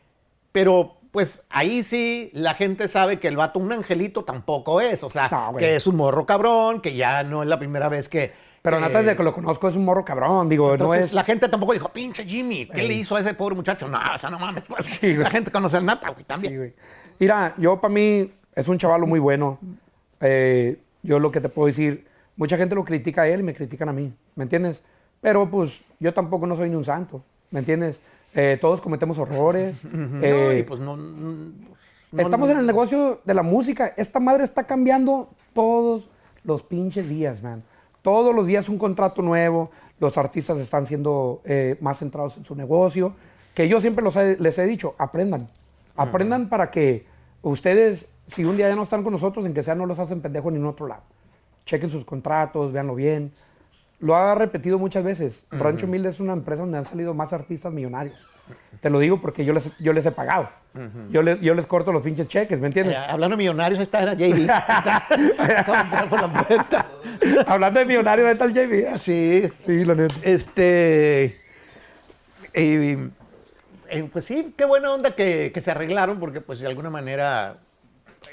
pero 0.52 0.94
pues 1.14 1.44
ahí 1.48 1.84
sí 1.84 2.28
la 2.32 2.54
gente 2.54 2.88
sabe 2.88 3.20
que 3.20 3.28
el 3.28 3.36
vato 3.36 3.60
un 3.60 3.72
angelito 3.72 4.24
tampoco 4.24 4.80
es. 4.80 5.04
O 5.04 5.08
sea, 5.08 5.28
No, 5.28 5.56
que 5.56 5.76
es 5.76 5.86
un 5.86 5.94
morro 5.94 6.26
cabrón, 6.26 6.80
que 6.80 6.96
ya 6.96 7.22
no 7.22 7.44
es 7.44 7.48
la 7.48 7.56
primera 7.56 7.88
vez 7.88 8.08
que. 8.08 8.32
pero 8.60 8.80
Nata, 8.80 8.98
desde 8.98 9.14
que 9.14 9.22
lo 9.22 9.32
conozco, 9.32 9.68
es 9.68 9.76
un 9.76 9.84
morro 9.84 10.04
cabrón, 10.04 10.48
digo, 10.48 10.66
no 10.66 10.74
Entonces 10.74 11.04
es... 11.04 11.12
la 11.12 11.22
gente 11.22 11.48
tampoco 11.48 11.72
dijo, 11.72 11.88
pinche 11.90 12.24
Jimmy, 12.24 12.66
¿qué 12.66 12.82
le 12.82 12.94
hizo 12.94 13.14
a 13.14 13.20
ese 13.20 13.32
pobre 13.34 13.54
muchacho? 13.54 13.86
No, 13.86 13.96
o 14.12 14.18
sea, 14.18 14.28
no 14.28 14.40
mames. 14.40 14.64
pues, 14.66 14.86
Sí, 14.86 15.14
la 15.14 15.30
gente 15.30 15.52
conoce 15.52 15.76
al 15.76 15.86
Nata, 15.86 16.10
güey, 16.10 16.24
también. 16.24 16.52
Sí, 16.52 16.56
güey. 16.58 16.74
Mira, 17.20 17.54
yo 17.58 17.80
para 17.80 17.94
mí 17.94 18.32
es 18.52 18.66
un 18.66 18.76
chavalo 18.76 19.06
muy 19.06 19.20
bueno. 19.20 19.60
Eh, 20.20 20.80
yo 21.04 21.20
lo 21.20 21.30
que 21.30 21.40
te 21.40 21.48
puedo 21.48 21.68
decir, 21.68 22.08
mucha 22.34 22.56
gente 22.56 22.74
lo 22.74 22.84
critica 22.84 23.22
a 23.22 23.28
él 23.28 23.38
y 23.38 23.42
me 23.44 23.54
critican 23.54 23.88
a 23.88 23.92
mí, 23.92 24.12
¿me 24.34 24.42
entiendes? 24.42 24.82
Pero 25.20 25.48
pues 25.48 25.80
yo 26.00 26.12
tampoco 26.12 26.48
no 26.48 26.56
soy 26.56 26.70
ni 26.70 26.74
un 26.74 26.84
santo, 26.84 27.22
¿me 27.52 27.60
entiendes? 27.60 28.00
Eh, 28.34 28.58
todos 28.60 28.80
cometemos 28.80 29.16
errores. 29.18 29.76
No, 29.92 30.18
eh, 30.22 30.58
y 30.60 30.62
pues 30.64 30.80
no. 30.80 30.96
no- 30.96 31.12
no- 32.12 32.22
estamos 32.22 32.48
en 32.50 32.58
el 32.58 32.66
negocio 32.66 33.20
de 33.24 33.34
la 33.34 33.42
música. 33.42 33.92
Esta 33.96 34.20
madre 34.20 34.44
está 34.44 34.64
cambiando 34.64 35.30
todos 35.52 36.08
los 36.44 36.62
pinches 36.62 37.08
días, 37.08 37.42
man. 37.42 37.62
Todos 38.02 38.34
los 38.34 38.46
días 38.46 38.68
un 38.68 38.78
contrato 38.78 39.20
nuevo. 39.22 39.70
Los 39.98 40.16
artistas 40.18 40.58
están 40.58 40.86
siendo 40.86 41.40
eh, 41.44 41.76
más 41.80 41.98
centrados 41.98 42.36
en 42.36 42.44
su 42.44 42.54
negocio. 42.54 43.14
Que 43.54 43.68
yo 43.68 43.80
siempre 43.80 44.04
los 44.04 44.14
he- 44.16 44.36
les 44.38 44.58
he 44.58 44.66
dicho, 44.66 44.94
aprendan. 44.98 45.48
Aprendan 45.96 46.48
para 46.48 46.70
que 46.70 47.06
ustedes, 47.42 48.12
si 48.28 48.44
un 48.44 48.56
día 48.56 48.68
ya 48.68 48.74
no 48.76 48.82
están 48.82 49.02
con 49.04 49.12
nosotros, 49.12 49.46
en 49.46 49.54
que 49.54 49.62
sea 49.62 49.74
no 49.76 49.86
los 49.86 49.98
hacen 49.98 50.20
pendejo 50.20 50.50
ni 50.50 50.56
en 50.58 50.66
otro 50.66 50.86
lado. 50.88 51.02
Chequen 51.66 51.88
sus 51.90 52.04
contratos, 52.04 52.72
véanlo 52.72 52.94
bien. 52.94 53.32
Lo 54.00 54.16
ha 54.16 54.34
repetido 54.34 54.78
muchas 54.78 55.04
veces. 55.04 55.44
Rancho 55.50 55.86
Humilde 55.86 56.10
es 56.10 56.20
una 56.20 56.32
empresa 56.32 56.62
donde 56.62 56.78
han 56.78 56.84
salido 56.84 57.14
más 57.14 57.32
artistas 57.32 57.72
millonarios. 57.72 58.16
Te 58.80 58.90
lo 58.90 58.98
digo 58.98 59.20
porque 59.20 59.44
yo 59.44 59.54
les, 59.54 59.76
yo 59.78 59.92
les 59.92 60.04
he 60.04 60.10
pagado. 60.10 60.48
yo, 61.10 61.22
les, 61.22 61.40
yo 61.40 61.54
les 61.54 61.66
corto 61.66 61.92
los 61.92 62.02
pinches 62.02 62.28
cheques, 62.28 62.60
¿me 62.60 62.66
entiendes? 62.66 62.96
Eh, 62.96 62.98
hablando 62.98 63.36
de 63.36 63.42
millonarios, 63.42 63.80
esta 63.80 64.02
era 64.02 64.14
JB. 64.14 64.50
Hablando 67.46 67.80
de 67.80 67.86
millonario, 67.86 68.26
¿de 68.26 68.34
tal 68.34 68.52
JB? 68.52 68.98
Sí, 68.98 69.44
Sí, 69.64 69.84
la 69.84 69.94
neta. 69.94 70.14
Este. 70.22 71.38
eh, 72.52 73.08
eh, 73.94 74.08
pues 74.12 74.24
sí, 74.24 74.52
qué 74.56 74.64
buena 74.64 74.92
onda 74.92 75.14
que, 75.14 75.52
que 75.54 75.60
se 75.60 75.70
arreglaron, 75.70 76.18
porque 76.18 76.40
pues 76.40 76.60
de 76.60 76.66
alguna 76.66 76.90
manera, 76.90 77.58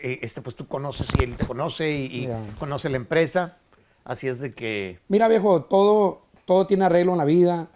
eh, 0.02 0.20
este, 0.22 0.42
pues 0.42 0.56
tú 0.56 0.68
conoces 0.68 1.08
y 1.20 1.24
él 1.24 1.36
te 1.36 1.46
conoce 1.46 1.92
y, 1.92 2.30
conoce 2.58 2.90
la 2.90 2.98
empresa. 2.98 3.58
Así 4.04 4.28
es 4.28 4.40
de 4.40 4.54
que. 4.54 5.00
Mira, 5.08 5.28
viejo, 5.28 5.64
todo, 5.64 6.22
todo 6.46 6.66
tiene 6.68 6.86
arreglo 6.86 7.12
en 7.14 7.18
la 7.18 7.26
vida. 7.26 7.68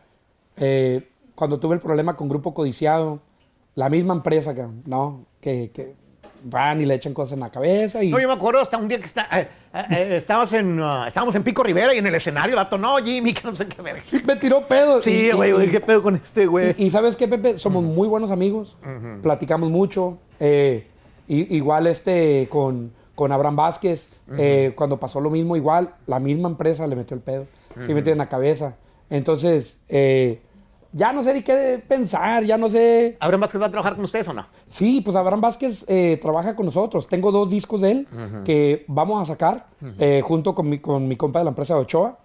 Eh, 0.58 1.08
cuando 1.36 1.60
tuve 1.60 1.76
el 1.76 1.82
problema 1.82 2.16
con 2.16 2.30
Grupo 2.30 2.54
Codiciado, 2.54 3.20
la 3.76 3.90
misma 3.90 4.14
empresa, 4.14 4.56
cabrón, 4.56 4.82
¿no? 4.86 5.26
Que, 5.42 5.70
que 5.74 5.94
van 6.48 6.80
y 6.82 6.86
le 6.86 6.94
echan 6.96 7.14
cosas 7.14 7.34
en 7.34 7.40
la 7.40 7.50
cabeza 7.50 8.04
y... 8.04 8.10
No, 8.12 8.20
yo 8.20 8.28
me 8.28 8.34
acuerdo 8.36 8.60
hasta 8.62 8.78
un 8.78 8.88
día 8.88 9.00
que 9.00 9.06
está, 9.06 9.28
eh, 9.34 9.48
eh, 9.92 10.16
estabas 10.18 10.54
en, 10.54 10.80
ah, 10.80 11.06
estábamos 11.08 11.34
en 11.36 11.44
Pico 11.44 11.64
Rivera 11.64 11.94
y 11.94 11.98
en 11.98 12.06
el 12.06 12.14
escenario, 12.16 12.56
vato, 12.56 12.78
no, 12.78 12.98
Jimmy, 12.98 13.34
que 13.34 13.42
no 13.48 13.56
sé 13.56 13.68
qué 13.68 13.82
ver. 13.82 14.02
Sí, 14.04 14.22
me 14.26 14.36
tiró 14.36 14.68
pedo. 14.68 15.02
Sí, 15.02 15.32
güey, 15.32 15.52
güey, 15.54 15.72
qué 15.72 15.82
pedo 15.82 16.04
con 16.04 16.16
este, 16.16 16.46
güey. 16.46 16.76
Y, 16.78 16.86
y 16.86 16.90
sabes 16.92 17.16
qué, 17.16 17.28
Pepe, 17.28 17.58
somos 17.58 17.84
muy 17.84 18.08
buenos 18.08 18.30
amigos, 18.32 18.78
platicamos 19.24 19.70
mucho. 19.72 20.18
eh, 20.40 20.88
y- 21.28 21.56
igual 21.58 21.88
este 21.88 22.48
con, 22.52 22.92
con 23.16 23.32
Abraham 23.32 23.56
Vázquez, 23.56 24.10
eh, 24.38 24.74
cuando 24.76 25.00
pasó 25.00 25.20
lo 25.20 25.30
mismo, 25.30 25.56
igual 25.56 25.96
la 26.06 26.20
misma 26.20 26.50
empresa 26.50 26.86
le 26.86 26.96
metió 26.96 27.16
el 27.16 27.22
pedo, 27.22 27.46
sí 27.86 27.94
metió 27.94 28.12
en 28.12 28.18
la 28.18 28.30
cabeza. 28.30 28.76
Entonces, 29.10 29.80
eh, 29.88 30.42
ya 30.92 31.12
no 31.12 31.24
sé 31.24 31.34
ni 31.34 31.42
qué 31.42 31.82
pensar, 31.88 32.44
ya 32.44 32.58
no 32.58 32.70
sé. 32.70 33.18
¿Habrá 33.20 33.38
más 33.38 33.52
que 33.52 33.58
va 33.58 33.68
a 33.68 33.72
trabajar 33.72 33.96
con 33.96 34.06
ustedes 34.06 34.28
o 34.28 34.34
no? 34.34 34.46
Sí, 34.68 35.02
pues 35.02 35.16
Abraham 35.16 35.42
Vázquez 35.42 35.86
eh, 35.88 36.18
trabaja 36.22 36.56
con 36.56 36.66
nosotros. 36.66 37.08
Tengo 37.08 37.32
dos 37.32 37.50
discos 37.50 37.82
de 37.82 37.92
él 37.92 38.08
que 38.44 38.86
vamos 38.88 39.22
a 39.22 39.34
sacar 39.34 39.68
junto 40.24 40.56
con 40.56 40.70
mi, 40.70 40.80
con 40.80 41.08
mi 41.08 41.16
compa 41.16 41.40
de 41.40 41.46
la 41.46 41.50
empresa 41.50 41.76
de 41.76 41.82
Ochoa. 41.82 42.20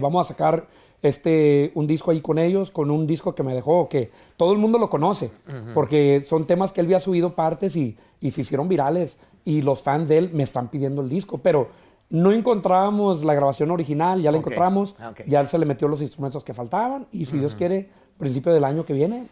Vamos 0.00 0.26
a 0.26 0.28
sacar 0.28 0.66
este, 1.02 1.70
un 1.74 1.86
disco 1.86 2.10
ahí 2.12 2.20
con 2.20 2.38
ellos, 2.38 2.70
con 2.70 2.90
un 2.90 3.06
disco 3.06 3.34
que 3.34 3.42
me 3.42 3.54
dejó, 3.54 3.88
que 3.88 4.10
todo 4.36 4.52
el 4.52 4.58
mundo 4.58 4.78
lo 4.78 4.88
conoce, 4.88 5.30
porque 5.74 6.22
son 6.24 6.46
temas 6.46 6.72
que 6.72 6.80
él 6.80 6.86
había 6.86 7.00
subido 7.00 7.34
partes 7.34 7.76
y, 7.76 7.96
y 8.20 8.30
se 8.30 8.40
hicieron 8.40 8.68
virales 8.68 9.18
y 9.44 9.62
los 9.62 9.82
fans 9.82 10.08
de 10.08 10.18
él 10.18 10.30
me 10.32 10.42
están 10.42 10.68
pidiendo 10.68 11.02
el 11.02 11.08
disco, 11.08 11.38
pero 11.38 11.68
no 12.10 12.32
encontrábamos 12.32 13.24
la 13.24 13.34
grabación 13.34 13.70
original, 13.70 14.22
ya 14.22 14.30
la 14.30 14.38
encontramos, 14.38 14.94
ah, 14.98 15.10
ok. 15.10 15.22
ya 15.26 15.40
él 15.40 15.48
se 15.48 15.58
le 15.58 15.66
metió 15.66 15.88
los 15.88 16.00
instrumentos 16.00 16.44
que 16.44 16.54
faltaban 16.54 17.06
y 17.12 17.24
si 17.26 17.38
Dios 17.38 17.54
quiere, 17.54 17.88
principio 18.18 18.52
del 18.52 18.64
año 18.64 18.84
que 18.84 18.92
viene, 18.92 19.26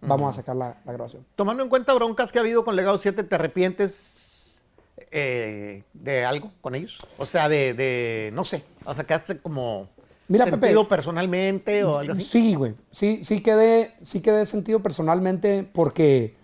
vamos 0.00 0.34
a 0.34 0.36
sacar 0.36 0.56
la, 0.56 0.76
la 0.84 0.92
grabación. 0.92 1.24
Tomando 1.36 1.62
en 1.62 1.68
cuenta 1.68 1.94
broncas 1.94 2.32
que 2.32 2.38
ha 2.38 2.42
habido 2.42 2.64
con 2.64 2.76
Legado 2.76 2.98
7, 2.98 3.24
¿te 3.24 3.34
arrepientes 3.34 4.62
eh, 5.10 5.82
de 5.92 6.24
algo 6.24 6.50
con 6.60 6.74
ellos? 6.74 6.98
O 7.18 7.26
sea, 7.26 7.48
de, 7.48 7.74
de 7.74 8.30
no 8.34 8.44
sé, 8.44 8.64
o 8.84 8.94
sea, 8.94 9.04
quedaste 9.04 9.38
como 9.38 9.88
Mira, 10.28 10.46
sentido 10.46 10.82
Pepe. 10.82 10.88
personalmente 10.88 11.84
o 11.84 11.98
algo 11.98 12.12
así. 12.12 12.22
Sí, 12.22 12.54
güey. 12.54 12.74
Sí, 12.90 13.20
sí 13.22 13.40
quedé, 13.40 13.94
sí 14.02 14.20
quedé 14.20 14.44
sentido 14.46 14.80
personalmente 14.80 15.68
porque 15.72 16.34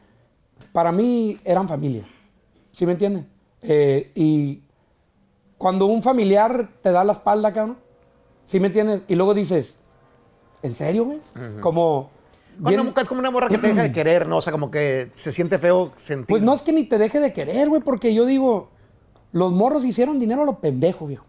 para 0.73 0.93
mí 0.93 1.39
eran 1.45 1.67
familia. 1.69 2.05
¿Sí 2.73 2.87
me 2.87 2.93
entiendes? 2.93 3.25
Eh, 3.63 4.11
y 4.15 4.63
cuando 5.59 5.87
un 5.87 6.03
familiar 6.03 6.69
te 6.83 6.91
da 6.93 7.05
la 7.05 7.13
espalda, 7.13 7.53
cabrón, 7.53 7.77
¿sí 8.45 8.59
me 8.61 8.69
entiendes? 8.69 9.05
Y 9.09 9.15
luego 9.15 9.35
dices, 9.35 9.77
¿en 10.63 10.75
serio, 10.75 11.05
güey? 11.05 11.21
Como... 11.61 12.11
Bien- 12.59 12.93
es 13.01 13.09
como 13.09 13.21
una 13.21 13.31
morra 13.31 13.49
que 13.49 13.57
te 13.59 13.69
deja 13.69 13.83
de 13.83 13.93
querer, 13.93 14.27
¿no? 14.27 14.39
O 14.39 14.43
sea, 14.43 14.53
como 14.53 14.71
que 14.71 15.11
se 15.15 15.33
siente 15.33 15.59
feo 15.59 15.93
sentir. 15.97 16.27
Pues 16.27 16.43
no 16.43 16.53
es 16.53 16.61
que 16.63 16.73
ni 16.73 16.85
te 16.85 16.99
deje 16.99 17.19
de 17.21 17.33
querer, 17.33 17.69
güey, 17.71 17.81
porque 17.81 18.13
yo 18.13 18.27
digo, 18.27 18.69
los 19.33 19.51
morros 19.53 19.85
hicieron 19.85 20.19
dinero 20.19 20.43
a 20.43 20.45
lo 20.45 20.59
pendejo, 20.59 21.07
viejo. 21.07 21.25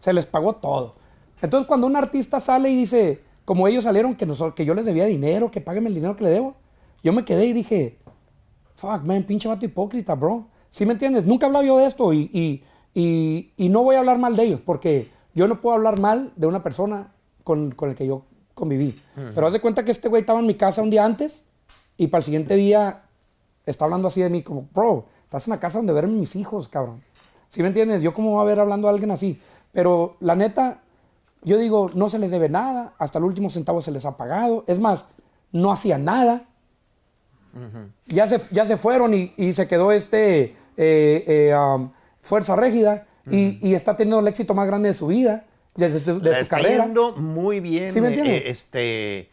Se 0.00 0.12
les 0.14 0.24
pagó 0.24 0.54
todo. 0.56 0.94
Entonces, 1.42 1.66
cuando 1.66 1.86
un 1.86 1.96
artista 1.96 2.40
sale 2.40 2.70
y 2.70 2.76
dice, 2.76 3.20
como 3.44 3.68
ellos 3.68 3.84
salieron, 3.84 4.14
que, 4.14 4.24
nos- 4.24 4.54
que 4.54 4.64
yo 4.64 4.72
les 4.74 4.86
debía 4.86 5.04
dinero, 5.04 5.50
que 5.50 5.60
páguenme 5.60 5.88
el 5.88 5.94
dinero 5.94 6.16
que 6.16 6.24
le 6.24 6.30
debo, 6.30 6.54
yo 7.02 7.12
me 7.12 7.24
quedé 7.24 7.44
y 7.46 7.52
dije, 7.52 7.98
fuck, 8.80 9.04
man, 9.04 9.22
pinche 9.24 9.48
vato 9.48 9.64
hipócrita, 9.64 10.14
bro. 10.14 10.46
¿Sí 10.70 10.86
me 10.86 10.92
entiendes? 10.92 11.26
Nunca 11.26 11.46
he 11.46 11.48
hablado 11.48 11.64
yo 11.64 11.76
de 11.78 11.86
esto 11.86 12.12
y, 12.12 12.30
y, 12.32 12.64
y- 12.94 13.52
y 13.56 13.68
no 13.68 13.82
voy 13.82 13.96
a 13.96 13.98
hablar 14.00 14.18
mal 14.18 14.36
de 14.36 14.44
ellos, 14.44 14.60
porque 14.60 15.10
yo 15.34 15.46
no 15.48 15.60
puedo 15.60 15.76
hablar 15.76 15.98
mal 16.00 16.32
de 16.36 16.46
una 16.46 16.62
persona 16.62 17.12
con, 17.44 17.72
con 17.72 17.90
el 17.90 17.94
que 17.96 18.06
yo 18.06 18.22
conviví. 18.54 18.98
Pero 19.34 19.46
haz 19.46 19.52
de 19.52 19.60
cuenta 19.60 19.84
que 19.84 19.90
este 19.90 20.08
güey 20.08 20.20
estaba 20.20 20.38
en 20.40 20.46
mi 20.46 20.54
casa 20.54 20.82
un 20.82 20.90
día 20.90 21.04
antes 21.04 21.44
y 21.96 22.06
para 22.08 22.20
el 22.20 22.24
siguiente 22.24 22.54
día 22.56 23.02
está 23.66 23.84
hablando 23.84 24.08
así 24.08 24.20
de 24.22 24.28
mí, 24.30 24.42
como, 24.42 24.68
bro, 24.74 25.06
estás 25.24 25.46
en 25.46 25.52
la 25.52 25.60
casa 25.60 25.78
donde 25.78 25.92
verme 25.92 26.14
mis 26.14 26.34
hijos, 26.36 26.68
cabrón. 26.68 27.02
¿Sí 27.48 27.62
me 27.62 27.68
entiendes? 27.68 28.02
Yo 28.02 28.14
cómo 28.14 28.32
voy 28.32 28.40
a 28.42 28.44
ver 28.44 28.60
hablando 28.60 28.88
a 28.88 28.90
alguien 28.92 29.10
así. 29.10 29.40
Pero 29.72 30.16
la 30.20 30.34
neta, 30.36 30.80
yo 31.42 31.56
digo, 31.58 31.90
no 31.94 32.08
se 32.08 32.18
les 32.18 32.30
debe 32.30 32.48
nada, 32.48 32.94
hasta 32.98 33.18
el 33.18 33.24
último 33.24 33.50
centavo 33.50 33.80
se 33.82 33.90
les 33.90 34.04
ha 34.06 34.16
pagado. 34.16 34.64
Es 34.66 34.78
más, 34.78 35.06
no 35.52 35.72
hacía 35.72 35.98
nada. 35.98 36.44
Ya, 38.06 38.26
se, 38.26 38.40
ya 38.50 38.64
se 38.64 38.76
fueron 38.76 39.14
y, 39.14 39.32
y 39.36 39.52
se 39.52 39.66
quedó 39.68 39.92
este 39.92 40.54
eh, 40.76 41.24
eh, 41.26 41.54
um, 41.56 41.90
Fuerza 42.20 42.56
Régida 42.56 43.06
y, 43.30 43.58
y 43.66 43.74
está 43.74 43.96
teniendo 43.96 44.20
el 44.20 44.28
éxito 44.28 44.54
más 44.54 44.66
grande 44.66 44.88
de 44.88 44.94
su 44.94 45.06
vida, 45.08 45.44
de, 45.76 46.00
su- 46.00 46.20
de 46.20 46.34
su 46.34 46.40
está 46.40 46.56
carrera. 46.56 46.84
yendo 46.84 47.12
muy 47.16 47.60
bien. 47.60 47.92
¿Sí 47.92 48.00
me 48.00 48.08
entiendes? 48.08 48.42
eh, 48.42 48.50
este, 48.50 49.30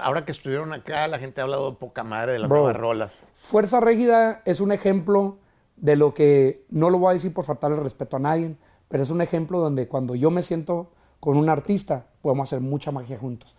ahora 0.00 0.24
que 0.24 0.32
estuvieron 0.32 0.72
acá, 0.72 1.06
la 1.08 1.18
gente 1.18 1.40
ha 1.40 1.44
hablado 1.44 1.70
de 1.70 1.76
poca 1.76 2.02
madre 2.04 2.32
de 2.32 2.38
las 2.40 2.48
Bro. 2.48 2.58
nuevas 2.60 2.76
rolas. 2.76 3.28
Fuerza 3.34 3.80
Régida 3.80 4.40
es 4.44 4.60
un 4.60 4.72
ejemplo 4.72 5.38
de 5.76 5.96
lo 5.96 6.14
que, 6.14 6.64
no 6.70 6.90
lo 6.90 6.98
voy 6.98 7.10
a 7.10 7.14
decir 7.14 7.32
por 7.32 7.44
faltarle 7.44 7.76
respeto 7.78 8.16
a 8.16 8.20
nadie, 8.20 8.56
pero 8.88 9.02
es 9.02 9.10
un 9.10 9.20
ejemplo 9.20 9.60
donde 9.60 9.86
cuando 9.86 10.14
yo 10.14 10.30
me 10.30 10.42
siento 10.42 10.90
con 11.20 11.36
un 11.36 11.48
artista, 11.48 12.06
podemos 12.22 12.48
hacer 12.48 12.60
mucha 12.60 12.90
magia 12.90 13.18
juntos. 13.18 13.54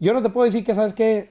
Yo 0.00 0.12
no 0.12 0.22
te 0.22 0.28
puedo 0.30 0.44
decir 0.44 0.64
que, 0.64 0.74
¿sabes 0.74 0.92
qué? 0.92 1.30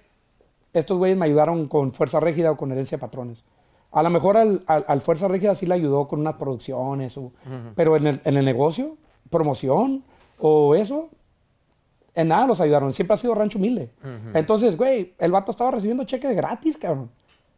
Estos 0.75 0.97
güeyes 0.97 1.17
me 1.17 1.25
ayudaron 1.25 1.67
con 1.67 1.91
Fuerza 1.91 2.19
Régida 2.19 2.51
o 2.51 2.57
con 2.57 2.71
Herencia 2.71 2.97
de 2.97 3.01
Patrones. 3.01 3.43
A 3.91 4.03
lo 4.03 4.09
mejor 4.09 4.37
al, 4.37 4.63
al- 4.67 4.85
al 4.87 5.01
Fuerza 5.01 5.27
Régida 5.27 5.55
sí 5.55 5.65
le 5.65 5.73
ayudó 5.73 6.07
con 6.07 6.19
unas 6.19 6.35
producciones, 6.35 7.17
o- 7.17 7.31
pero 7.75 7.95
en 7.97 8.07
el, 8.07 8.21
en 8.25 8.37
el 8.37 8.45
negocio, 8.45 8.97
promoción 9.29 10.03
o 10.39 10.75
eso, 10.75 11.09
En 12.17 12.29
nada 12.29 12.47
los 12.47 12.61
ayudaron. 12.61 12.93
Siempre 12.93 13.13
ha 13.13 13.17
sido 13.17 13.35
rancho 13.35 13.57
humilde. 13.57 13.89
Entonces, 14.33 14.77
güey, 14.77 15.13
el 15.19 15.31
vato 15.33 15.51
estaba 15.51 15.71
recibiendo 15.71 16.05
cheques 16.05 16.33
gratis, 16.33 16.77
cabrón. 16.77 17.09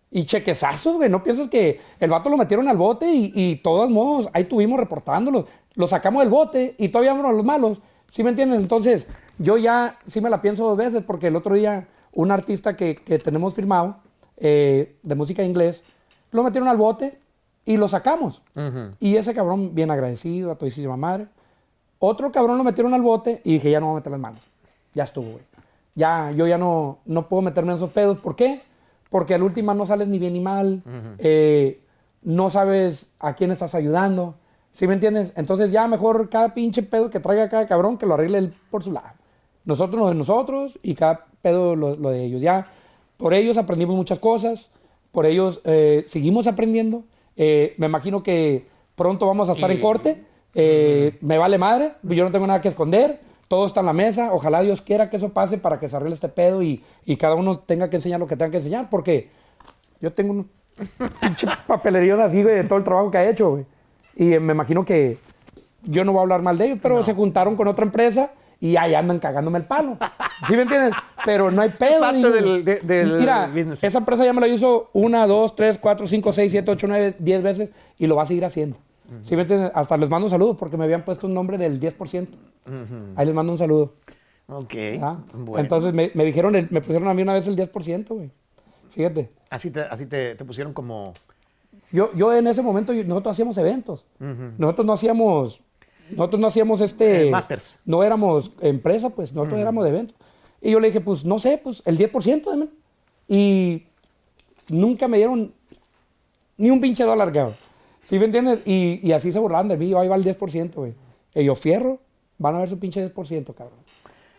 Y 0.10 0.24
chequezazos, 0.24 0.96
güey. 0.96 1.10
No 1.12 1.22
piensas 1.22 1.48
que 1.48 1.80
el 2.00 2.10
vato 2.10 2.28
lo 2.30 2.38
metieron 2.38 2.68
al 2.68 2.76
bote 2.78 3.12
y, 3.14 3.32
y 3.36 3.58
todos 3.58 3.88
modos, 3.90 4.28
ahí 4.34 4.46
tuvimos 4.46 4.80
reportándolo. 4.80 5.46
Lo 5.76 5.86
sacamos 5.86 6.22
del 6.24 6.30
bote 6.30 6.74
y 6.80 6.90
todavía 6.90 7.12
a 7.12 7.32
los 7.32 7.46
malos. 7.46 7.80
¿Sí 8.10 8.24
me 8.24 8.32
entiendes? 8.32 8.60
Entonces, 8.62 9.06
yo 9.38 9.58
ya 9.58 10.00
sí 10.08 10.22
me 10.22 10.30
la 10.32 10.42
pienso 10.42 10.66
dos 10.68 10.76
veces 10.78 11.04
porque 11.06 11.28
el 11.28 11.36
otro 11.36 11.54
día 11.54 11.88
un 12.18 12.32
artista 12.32 12.76
que, 12.76 12.96
que 12.96 13.20
tenemos 13.20 13.54
firmado 13.54 13.98
eh, 14.38 14.96
de 15.04 15.16
música 15.16 15.44
inglés, 15.44 15.84
lo 16.32 16.44
metieron 16.44 16.68
al 16.68 16.78
bote 16.78 17.20
y 17.64 17.78
lo 17.78 17.88
sacamos. 17.88 18.42
Y 19.00 19.18
ese 19.18 19.36
cabrón, 19.36 19.76
bien 19.76 19.92
agradecido, 19.92 20.52
a 20.52 20.56
todísima 20.56 20.98
madre. 20.98 21.28
Otro 22.00 22.32
cabrón 22.32 22.58
lo 22.58 22.64
metieron 22.64 22.96
al 22.96 23.04
bote 23.04 23.40
y 23.44 23.54
dije, 23.54 23.70
ya 23.70 23.80
no 23.80 23.88
voy 23.88 23.94
a 23.94 23.96
meter 23.98 24.12
las 24.12 24.20
manos. 24.22 24.42
Ya 24.96 25.04
estuvo, 25.04 25.30
güey. 25.30 25.44
Ya, 25.94 26.32
yo 26.32 26.48
ya 26.48 26.58
no, 26.58 26.98
no 27.06 27.28
puedo 27.28 27.44
meterme 27.44 27.72
en 27.72 27.78
esos 27.78 27.92
pedos. 27.92 28.18
¿Por 28.18 28.36
qué? 28.36 28.62
Porque 29.12 29.36
al 29.36 29.44
último 29.44 29.76
no 29.76 29.86
sales 29.86 30.08
ni 30.08 30.18
bien 30.18 30.34
ni 30.34 30.40
mal. 30.40 30.82
eh, 31.20 31.82
no 32.24 32.50
sabes 32.50 33.12
a 33.20 33.36
quién 33.36 33.52
estás 33.52 33.76
ayudando. 33.76 34.34
¿Sí 34.72 34.88
me 34.88 34.96
entiendes? 34.96 35.34
Entonces 35.36 35.72
ya 35.72 35.88
mejor 35.88 36.30
cada 36.30 36.56
pinche 36.56 36.82
pedo 36.82 37.12
que 37.12 37.20
traiga 37.20 37.48
cada 37.48 37.68
cabrón 37.68 38.00
que 38.00 38.08
lo 38.08 38.16
arregle 38.16 38.40
él 38.40 38.54
por 38.72 38.82
su 38.82 38.92
lado. 38.92 39.10
Nosotros 39.66 40.00
lo 40.02 40.08
de 40.10 40.16
nosotros 40.16 40.80
y 40.82 40.96
cada 40.96 41.27
pedo 41.42 41.76
lo, 41.76 41.96
lo 41.96 42.10
de 42.10 42.24
ellos. 42.24 42.42
Ya 42.42 42.68
por 43.18 43.34
ellos 43.34 43.58
aprendimos 43.58 43.96
muchas 43.96 44.20
cosas. 44.20 44.72
Por 45.12 45.26
ellos 45.26 45.62
eh, 45.66 46.04
seguimos 46.08 46.48
aprendiendo. 46.48 47.04
Eh, 47.36 47.74
me 47.78 47.88
imagino 47.88 48.24
que 48.24 48.68
pronto 48.96 49.28
vamos 49.28 49.50
a 49.50 49.54
estar 49.54 49.72
en 49.72 49.80
corte. 49.80 50.24
Eh, 50.54 51.18
Me 51.22 51.38
vale 51.38 51.58
madre. 51.58 51.94
Yo 52.04 52.24
no 52.24 52.32
tengo 52.32 52.48
nada 52.48 52.62
que 52.62 52.68
esconder. 52.68 53.20
Todo 53.48 53.66
está 53.66 53.80
en 53.80 53.86
la 53.86 53.94
mesa. 53.94 54.34
Ojalá 54.34 54.62
Dios 54.62 54.82
quiera 54.82 55.10
que 55.10 55.18
eso 55.18 55.30
pase 55.30 55.58
para 55.58 55.80
que 55.80 55.88
se 55.88 55.96
arregle 55.96 56.16
este 56.16 56.30
pedo 56.30 56.62
y, 56.62 56.84
y 57.06 57.16
cada 57.18 57.36
uno 57.36 57.60
tenga 57.60 57.90
que 57.90 57.98
enseñar 57.98 58.20
lo 58.20 58.28
que 58.28 58.36
tenga 58.36 58.52
que 58.52 58.58
enseñar. 58.58 58.90
Porque 58.90 59.30
yo 60.02 60.12
tengo 60.14 60.34
un 60.34 60.50
pinche 61.22 61.48
papelerío 61.66 62.22
así, 62.22 62.44
güey, 62.44 62.56
de 62.56 62.64
todo 62.66 62.78
el 62.78 62.84
trabajo 62.84 63.10
que 63.10 63.18
ha 63.18 63.30
hecho, 63.30 63.52
güey. 63.52 63.66
Y 64.16 64.26
me 64.40 64.54
imagino 64.54 64.84
que 64.84 65.18
yo 65.84 66.04
no 66.04 66.12
voy 66.12 66.20
a 66.20 66.22
hablar 66.24 66.42
mal 66.42 66.58
de 66.58 66.66
ellos, 66.66 66.80
pero 66.82 67.02
se 67.04 67.14
juntaron 67.14 67.56
con 67.56 67.68
otra 67.68 67.86
empresa 67.86 68.32
y 68.60 68.76
ahí 68.76 68.96
andan 68.96 69.20
cagándome 69.20 69.60
el 69.60 69.66
palo. 69.66 69.98
¿Sí 70.48 70.56
me 70.56 70.64
entiendes? 70.64 70.94
Pero 71.26 71.52
no 71.52 71.62
hay 71.62 71.70
pedo. 71.70 72.00
parte 72.00 72.18
digo. 72.18 72.30
del- 72.32 72.66
de- 72.66 72.80
del 72.80 73.20
Mira, 73.20 73.48
business. 73.48 73.84
esa 73.84 74.00
empresa 74.00 74.24
ya 74.26 74.34
me 74.34 74.42
lo 74.42 74.48
hizo 74.48 74.90
una, 74.94 75.28
dos, 75.28 75.56
tres, 75.56 75.78
cuatro, 75.78 76.08
cinco, 76.08 76.32
seis, 76.32 76.52
siete, 76.52 76.72
ocho, 76.72 76.88
nueve, 76.88 77.16
diez 77.20 77.42
veces 77.44 77.72
y 77.98 78.08
lo 78.08 78.16
va 78.16 78.24
a 78.24 78.26
seguir 78.26 78.46
haciendo. 78.46 78.78
¿Sí 79.24 79.36
me 79.38 79.44
entiendes? 79.44 79.72
Hasta 79.74 79.96
les 79.96 80.10
mando 80.10 80.26
un 80.26 80.30
saludo 80.32 80.58
porque 80.58 80.76
me 80.76 80.84
habían 80.84 81.06
puesto 81.06 81.28
un 81.28 81.34
nombre 81.34 81.58
del 81.58 81.80
10%. 81.80 82.28
Ahí 83.16 83.26
les 83.26 83.34
mando 83.34 83.54
un 83.54 83.58
saludo. 83.58 83.94
Ok. 84.50 84.74
¿ah? 85.02 85.18
Bueno. 85.34 85.60
Entonces 85.60 85.94
me, 85.94 86.12
me 86.14 86.26
dijeron, 86.26 86.56
el- 86.56 86.68
me 86.72 86.82
pusieron 86.82 87.08
a 87.08 87.14
mí 87.14 87.22
una 87.22 87.34
vez 87.34 87.48
el 87.48 87.56
10%, 87.56 88.08
güey. 88.16 88.30
Fíjate. 88.92 89.30
así 89.50 89.72
te, 89.72 89.82
así 89.82 90.08
te, 90.08 90.36
te 90.36 90.44
pusieron 90.44 90.74
como... 90.74 91.14
Yo, 91.92 92.10
yo 92.16 92.34
en 92.34 92.48
ese 92.48 92.62
momento, 92.62 92.92
nosotros 92.94 93.32
hacíamos 93.34 93.58
eventos. 93.58 94.06
Nosotros 94.58 94.86
no 94.86 94.92
hacíamos, 94.94 95.62
nosotros 96.12 96.40
no 96.40 96.48
hacíamos 96.48 96.82
este... 96.82 97.28
Eh, 97.28 97.32
masters. 97.32 97.80
No 97.86 98.04
éramos 98.04 98.52
empresa, 98.62 99.10
pues, 99.10 99.34
nosotros 99.34 99.60
éramos 99.60 99.84
de 99.84 99.90
eventos. 99.92 100.16
Y 100.62 100.72
yo 100.72 100.80
le 100.80 100.88
dije, 100.88 101.02
pues, 101.02 101.24
no 101.26 101.40
sé, 101.40 101.60
pues, 101.64 101.82
el 101.86 101.98
10%, 101.98 102.46
dame. 102.46 102.68
Y 103.28 103.84
nunca 104.70 105.08
me 105.08 105.18
dieron 105.18 105.54
ni 106.58 106.70
un 106.72 106.82
pinche 106.82 107.04
dólar, 107.04 107.32
cabrón. 107.32 107.56
¿Sí 108.04 108.18
me 108.20 108.26
entiendes? 108.26 108.60
Y, 108.66 109.00
y 109.04 109.12
así 109.12 109.32
se 109.32 109.40
burlaban 109.40 109.68
de 109.68 109.78
mí, 109.78 109.90
yo 109.90 110.00
ahí 110.00 110.08
va 110.08 110.16
el 110.16 110.24
10%, 110.24 110.74
güey. 110.76 110.94
Y 111.36 111.44
yo, 111.44 111.56
fierro, 111.56 112.00
van 112.38 112.56
a 112.56 112.60
ver 112.60 112.70
su 112.70 112.80
pinche 112.80 113.14
10%, 113.14 113.54
cabrón. 113.54 113.80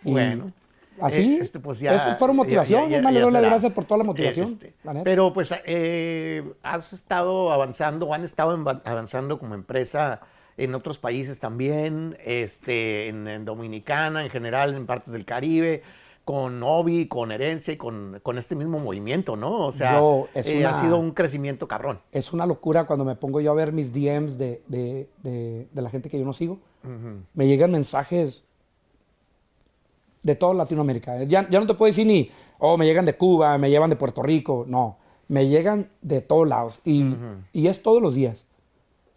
Y 0.05 0.13
Bueno. 0.13 0.53
Así, 1.01 1.37
Eh, 1.37 1.39
este, 1.43 1.61
pues 1.61 1.79
ya, 1.79 1.95
eso 1.95 2.17
fueron 2.19 2.35
motivación, 2.39 2.89
ya- 2.89 3.01
ya- 3.01 3.11
le 3.13 3.21
doy 3.21 3.31
las 3.31 3.43
gracias 3.45 3.73
por 3.73 3.85
toda 3.85 3.99
la 3.99 4.05
motivación, 4.05 4.49
Este, 4.49 4.75
la 4.83 5.05
pero 5.05 5.33
pues 5.33 5.55
eh, 5.65 6.43
has 6.61 6.93
estado 6.93 7.53
avanzando, 7.53 8.07
o 8.09 8.15
han 8.15 8.25
estado 8.25 8.51
avanzando 8.85 9.39
como 9.39 9.55
empresa 9.55 10.21
en 10.59 10.75
otros 10.75 10.99
países 10.99 11.41
también, 11.41 12.19
este, 12.25 13.09
en, 13.09 13.27
en 13.29 13.45
Dominicana, 13.47 14.25
en 14.25 14.31
general, 14.31 14.75
en 14.75 14.85
partes 14.85 15.13
del 15.13 15.25
Caribe, 15.25 15.83
con 16.25 16.63
Obi, 16.63 17.07
con 17.09 17.33
Herencia 17.33 17.73
y 17.73 17.79
con, 17.79 18.21
con 18.23 18.37
este 18.37 18.55
mismo 18.55 18.79
movimiento, 18.79 19.35
¿no? 19.37 19.67
O 19.67 19.73
sea, 19.73 19.93
Yo, 19.99 20.29
eh, 20.35 20.65
ha 20.67 20.71
una- 20.73 20.81
sido 20.83 20.99
un 20.99 21.13
crecimiento 21.13 21.67
cabrón. 21.67 22.01
es 22.13 22.35
una 22.35 22.45
locura 22.45 22.85
cuando 22.85 23.07
me 23.07 23.15
pongo 23.17 23.41
yo 23.41 23.51
a 23.51 23.55
ver 23.55 23.73
mis 23.73 23.95
DMs 23.95 24.37
de, 24.37 24.63
de- 24.69 25.09
de- 25.23 25.69
de 25.73 25.83
la 25.83 25.89
gente 25.89 26.11
que 26.11 26.19
yo 26.19 26.27
no 26.27 26.35
sigo. 26.35 26.59
Me 27.35 27.47
llegan 27.47 27.71
mensajes 27.73 28.45
de 30.23 30.35
toda 30.35 30.55
Latinoamérica. 30.55 31.23
Ya, 31.25 31.49
ya 31.49 31.61
no 31.61 31.67
te 31.67 31.75
puedo 31.75 31.89
decir 31.89 32.07
ni, 32.07 32.31
oh, 32.59 32.77
me 32.77 32.85
llegan 32.87 33.05
de 33.05 33.15
Cuba, 33.17 33.57
me 33.59 33.71
llevan 33.71 33.91
de 33.91 33.97
Puerto 33.97 34.23
Rico. 34.23 34.65
No, 34.69 34.99
me 35.29 35.49
llegan 35.49 35.89
de 36.03 36.21
todos 36.21 36.47
lados. 36.49 36.81
Y, 36.85 37.15
y 37.53 37.69
es 37.69 37.83
todos 37.83 38.03
los 38.03 38.15
días. 38.15 38.45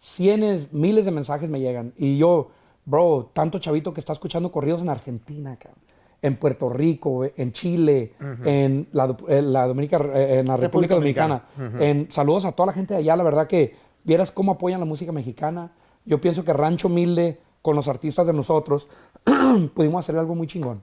Cientos, 0.06 0.74
miles 0.74 1.06
de 1.06 1.12
mensajes 1.12 1.48
me 1.50 1.60
llegan. 1.60 1.94
Y 1.96 2.18
yo, 2.18 2.50
bro, 2.86 3.30
tanto 3.34 3.60
chavito 3.60 3.94
que 3.94 4.00
está 4.00 4.14
escuchando 4.14 4.52
corridos 4.52 4.82
en 4.82 4.90
Argentina, 4.90 5.56
cabrón, 5.58 5.80
en 6.24 6.38
Puerto 6.38 6.70
Rico, 6.70 7.24
en 7.36 7.52
Chile, 7.52 8.14
en, 8.46 8.88
la, 8.94 9.16
en 9.28 9.54
la 9.54 9.68
Dominica- 9.68 9.98
en 9.98 10.48
la 10.48 10.58
República, 10.58 10.96
República 10.96 10.96
Dominicana. 10.96 11.44
En, 11.84 12.12
saludos 12.12 12.46
a 12.46 12.52
toda 12.54 12.68
la 12.68 12.74
gente 12.74 12.96
de 12.96 13.00
allá. 13.02 13.16
La 13.16 13.24
verdad 13.24 13.46
que 13.48 13.76
vieras 14.04 14.32
cómo 14.32 14.54
apoyan 14.54 14.80
la 14.80 14.86
música 14.88 15.12
mexicana. 15.12 15.72
Yo 16.06 16.20
pienso 16.20 16.44
que 16.44 16.52
Rancho 16.54 16.88
Humilde, 16.88 17.40
con 17.62 17.76
los 17.76 17.88
artistas 17.88 18.26
de 18.26 18.34
nosotros, 18.34 18.88
pudimos 19.76 20.00
hacer 20.04 20.18
algo 20.18 20.34
muy 20.34 20.48
chingón. 20.48 20.82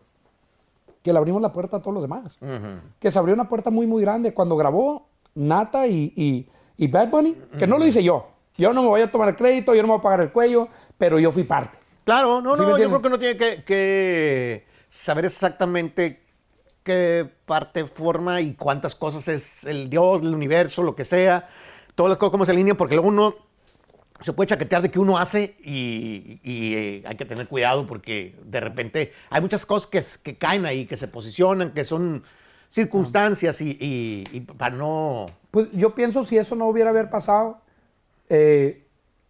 Que 1.02 1.12
le 1.12 1.18
abrimos 1.18 1.42
la 1.42 1.52
puerta 1.52 1.78
a 1.78 1.80
todos 1.80 1.94
los 1.94 2.02
demás. 2.02 2.38
Que 3.00 3.10
se 3.10 3.18
abrió 3.18 3.34
una 3.34 3.48
puerta 3.48 3.70
muy, 3.70 3.86
muy 3.88 4.00
grande. 4.02 4.32
Cuando 4.32 4.56
grabó 4.56 5.06
Nata 5.34 5.88
y, 5.88 6.12
y, 6.16 6.46
y 6.76 6.86
Bad 6.88 7.10
Bunny, 7.10 7.36
que 7.58 7.66
no 7.66 7.78
lo 7.78 7.86
hice 7.86 8.02
yo. 8.04 8.26
Yo 8.58 8.72
no 8.72 8.82
me 8.82 8.88
voy 8.88 9.00
a 9.00 9.10
tomar 9.10 9.28
el 9.28 9.36
crédito, 9.36 9.72
yo 9.74 9.82
no 9.82 9.86
me 9.88 9.92
voy 9.94 10.00
a 10.00 10.02
pagar 10.02 10.20
el 10.20 10.30
cuello, 10.32 10.68
pero 10.98 11.18
yo 11.20 11.30
fui 11.30 11.44
parte. 11.44 11.78
Claro, 12.04 12.40
no, 12.42 12.56
¿Sí 12.56 12.62
no, 12.62 12.76
yo 12.76 12.88
creo 12.88 13.00
que 13.00 13.06
uno 13.08 13.18
tiene 13.18 13.36
que, 13.36 13.62
que 13.64 14.66
saber 14.88 15.24
exactamente 15.26 16.22
qué 16.82 17.28
parte 17.46 17.84
forma 17.84 18.40
y 18.40 18.54
cuántas 18.54 18.94
cosas 18.96 19.28
es 19.28 19.64
el 19.64 19.88
Dios, 19.88 20.22
el 20.22 20.34
universo, 20.34 20.82
lo 20.82 20.96
que 20.96 21.04
sea, 21.04 21.48
todas 21.94 22.10
las 22.10 22.18
cosas 22.18 22.32
cómo 22.32 22.44
se 22.44 22.50
alinean, 22.50 22.76
porque 22.76 22.94
luego 22.96 23.08
uno 23.08 23.36
se 24.22 24.32
puede 24.32 24.48
chaquetear 24.48 24.82
de 24.82 24.90
que 24.90 24.98
uno 24.98 25.18
hace 25.18 25.56
y, 25.62 26.40
y, 26.42 26.74
eh, 26.74 27.02
hay 27.06 27.16
que 27.16 27.24
tener 27.24 27.46
cuidado 27.46 27.86
porque 27.86 28.34
de 28.42 28.58
repente 28.58 29.12
hay 29.30 29.40
muchas 29.40 29.64
cosas 29.64 29.88
que, 29.88 30.02
que 30.32 30.36
caen 30.36 30.66
ahí, 30.66 30.84
que 30.86 30.96
se 30.96 31.06
posicionan, 31.06 31.72
que 31.72 31.84
son 31.84 32.24
circunstancias 32.70 33.60
y, 33.60 33.76
y- 33.80 34.24
y 34.32 34.40
para 34.40 34.74
no... 34.74 35.26
Pues 35.52 35.70
yo 35.72 35.94
pienso 35.94 36.24
si 36.24 36.36
eso 36.36 36.56
no 36.56 36.66
hubiera 36.66 36.90
haber 36.90 37.08
pasado, 37.10 37.60
eh, 38.28 38.84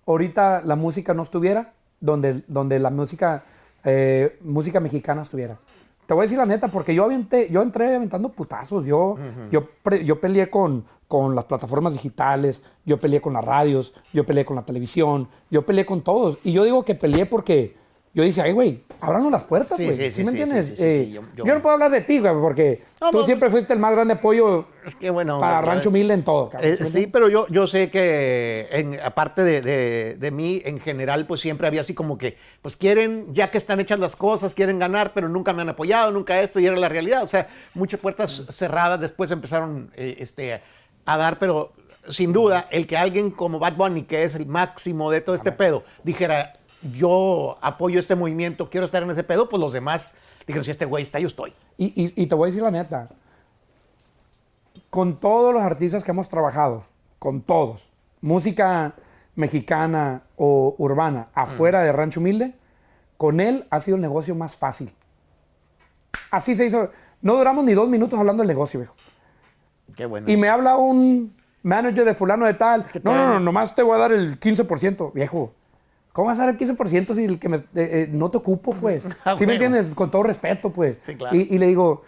ahorita 0.06 0.62
la 0.64 0.76
música 0.76 1.14
no 1.14 1.22
estuviera 1.22 1.72
donde, 2.00 2.42
donde 2.46 2.78
la 2.78 2.90
música, 2.90 3.44
eh, 3.84 4.38
música 4.42 4.80
mexicana 4.80 5.22
estuviera. 5.22 5.58
Te 6.06 6.14
voy 6.14 6.22
a 6.22 6.24
decir 6.24 6.38
la 6.38 6.46
neta, 6.46 6.68
porque 6.68 6.94
yo, 6.94 7.04
aventé, 7.04 7.48
yo 7.50 7.61
entré 7.61 7.94
aventando 7.94 8.30
putazos. 8.30 8.87
Yo, 8.87 9.16
yo, 9.50 9.68
pre- 9.82 10.04
yo 10.06 10.18
peleé 10.18 10.48
con, 10.48 10.84
con 11.06 11.34
las 11.34 11.44
plataformas 11.44 11.92
digitales, 11.92 12.62
yo 12.87 12.98
peleé 12.98 13.20
con 13.20 13.34
las 13.34 13.44
radios, 13.44 13.92
yo 14.14 14.24
peleé 14.24 14.46
con 14.46 14.56
la 14.56 14.62
televisión, 14.62 15.28
yo 15.50 15.66
peleé 15.66 15.84
con 15.84 16.00
todos. 16.00 16.38
Y 16.44 16.52
yo 16.52 16.64
digo 16.64 16.82
que 16.82 16.94
peleé 16.94 17.26
porque 17.26 17.76
yo 18.14 18.23
dije, 18.25 18.40
ay, 18.42 18.53
güey, 18.53 18.83
ábranos 19.01 19.31
las 19.31 19.44
puertas, 19.44 19.79
güey. 19.79 19.94
sí, 19.97 20.05
Sí, 20.05 20.11
sí, 20.11 20.25
me 20.25 20.31
entiendes? 20.31 20.66
sí, 20.66 20.77
sí, 20.77 20.83
sí, 20.83 20.88
Eh, 20.88 21.11
yo- 21.12 21.23
yo, 21.37 21.44
yo- 21.44 21.55
no 21.55 21.62
puedo 21.62 21.75
hablar 21.75 21.90
de 21.90 22.01
ti, 22.01 22.18
güey, 22.18 22.33
porque 22.40 22.83
No, 23.01 23.11
tú 23.11 23.18
no, 23.21 23.25
siempre 23.27 23.49
fuiste 23.51 23.73
el 23.73 23.79
más 23.79 23.92
grande 23.92 24.14
apoyo 24.14 24.66
bueno. 25.12 25.38
para 25.38 25.61
Rancho 25.61 25.90
Humilde 25.90 26.14
en 26.14 26.25
todo, 26.25 26.49
cabrón. 26.51 26.71
Eh, 26.73 26.85
¿Sí 26.85 27.07
pero 27.07 27.29
yo, 27.29 27.47
yo 27.49 27.66
sé 27.66 27.90
que 27.90 28.66
en, 28.71 28.99
aparte 29.01 29.44
de, 29.44 29.61
de- 29.62 30.14
de 30.16 30.31
mí, 30.31 30.61
en 30.64 30.81
general, 30.81 31.27
pues 31.27 31.40
siempre 31.40 31.66
había 31.68 31.83
así 31.83 31.94
como 31.94 32.18
que, 32.18 32.37
pues 32.62 32.77
quieren, 32.77 33.33
ya 33.35 33.51
que 33.51 33.59
están 33.59 33.79
hechas 33.79 33.99
las 34.01 34.16
cosas, 34.16 34.53
quieren 34.55 34.79
ganar, 34.79 35.12
pero 35.14 35.29
nunca 35.29 35.53
me 35.53 35.62
han 35.62 35.68
apoyado, 35.68 36.11
nunca 36.11 36.40
esto, 36.40 36.59
y 36.59 36.66
era 36.66 36.77
la 36.77 36.88
realidad. 36.88 37.23
O 37.23 37.29
sea, 37.29 37.49
muchas 37.75 38.01
puertas 38.01 38.44
cerradas 38.49 39.01
después 39.01 39.31
empezaron 39.31 39.90
eh, 39.94 40.16
este, 40.18 40.61
a 41.05 41.16
dar, 41.16 41.38
pero 41.38 41.73
sin 42.09 42.33
duda, 42.33 42.66
el 42.71 42.87
que 42.87 42.97
alguien 42.97 43.31
como 43.31 43.59
Bad 43.59 43.75
Bunny, 43.75 44.05
que 44.05 44.25
es 44.25 44.35
el 44.35 44.47
máximo 44.47 45.11
de 45.11 45.21
todo 45.21 45.35
este 45.35 45.53
pedo, 45.53 45.85
dijera, 46.03 46.55
yo 46.93 47.59
apoyo 47.61 47.99
este 48.01 48.14
movimiento, 48.14 48.71
quiero 48.71 48.87
estar 48.87 49.03
en 49.03 49.11
ese 49.11 49.25
pedo, 49.25 49.49
pues 49.49 49.61
los 49.61 49.73
demás 49.73 50.14
dijeron, 50.47 50.64
si 50.64 50.71
este 50.71 50.85
güey 50.85 51.03
está, 51.03 51.19
yo 51.19 51.27
estoy. 51.29 51.53
Y, 51.77 51.87
y- 52.03 52.12
y 52.23 52.27
te 52.27 52.35
voy 52.35 52.47
a 52.47 52.51
decir 52.51 52.62
la 52.62 52.71
neta, 52.71 53.09
con 54.91 55.17
todos 55.17 55.53
los 55.53 55.62
artistas 55.62 56.05
que 56.05 56.11
hemos 56.11 56.29
trabajado, 56.29 56.85
con 57.19 57.43
todos, 57.43 57.88
música 58.21 58.95
mexicana 59.35 60.23
o 60.37 60.75
urbana, 60.79 61.29
afuera 61.35 61.81
de 61.83 61.93
Rancho 61.93 62.21
Humilde, 62.21 62.55
con 63.17 63.41
él 63.41 63.67
ha 63.71 63.81
sido 63.81 63.97
el 63.97 64.01
negocio 64.01 64.35
más 64.35 64.57
fácil. 64.57 64.93
Así 66.31 66.55
se 66.55 66.67
hizo. 66.67 66.91
No 67.21 67.37
duramos 67.37 67.64
ni 67.64 67.75
dos 67.75 67.88
minutos 67.88 68.19
hablando 68.19 68.43
del 68.43 68.49
negocio, 68.49 68.81
viejo. 68.81 68.95
Qué 69.97 70.07
bueno. 70.07 70.31
Y 70.31 70.37
me 70.37 70.49
habla 70.49 70.77
un 70.77 71.35
manager 71.62 72.05
de 72.05 72.14
fulano 72.14 72.47
de 72.47 72.55
tal. 72.55 72.87
No, 73.03 73.14
no, 73.14 73.29
no, 73.35 73.41
nomás 73.41 73.75
te 73.75 73.83
voy 73.83 73.95
a 73.97 73.99
dar 73.99 74.12
el 74.12 74.38
15%. 74.38 75.12
Viejo, 75.12 75.53
¿Cómo 76.18 76.26
vas 76.31 76.40
a 76.40 76.46
dar 76.46 76.48
el 76.48 76.59
15% 76.59 77.14
si 77.14 77.24
el 77.24 77.38
que 77.38 77.48
me, 77.48 77.59
eh, 77.59 77.62
eh, 77.76 78.09
no 78.11 78.28
te 78.28 78.38
ocupo, 78.38 78.72
pues? 78.74 79.04
Ah, 79.24 79.37
¿Sí 79.38 79.46
me 79.46 79.52
entiendes? 79.52 79.94
Con 79.94 80.11
todo 80.11 80.24
respeto, 80.24 80.70
pues. 80.70 80.96
Sí, 81.07 81.14
claro. 81.14 81.37
y, 81.37 81.42
y 81.54 81.59
le 81.59 81.68
digo, 81.68 82.02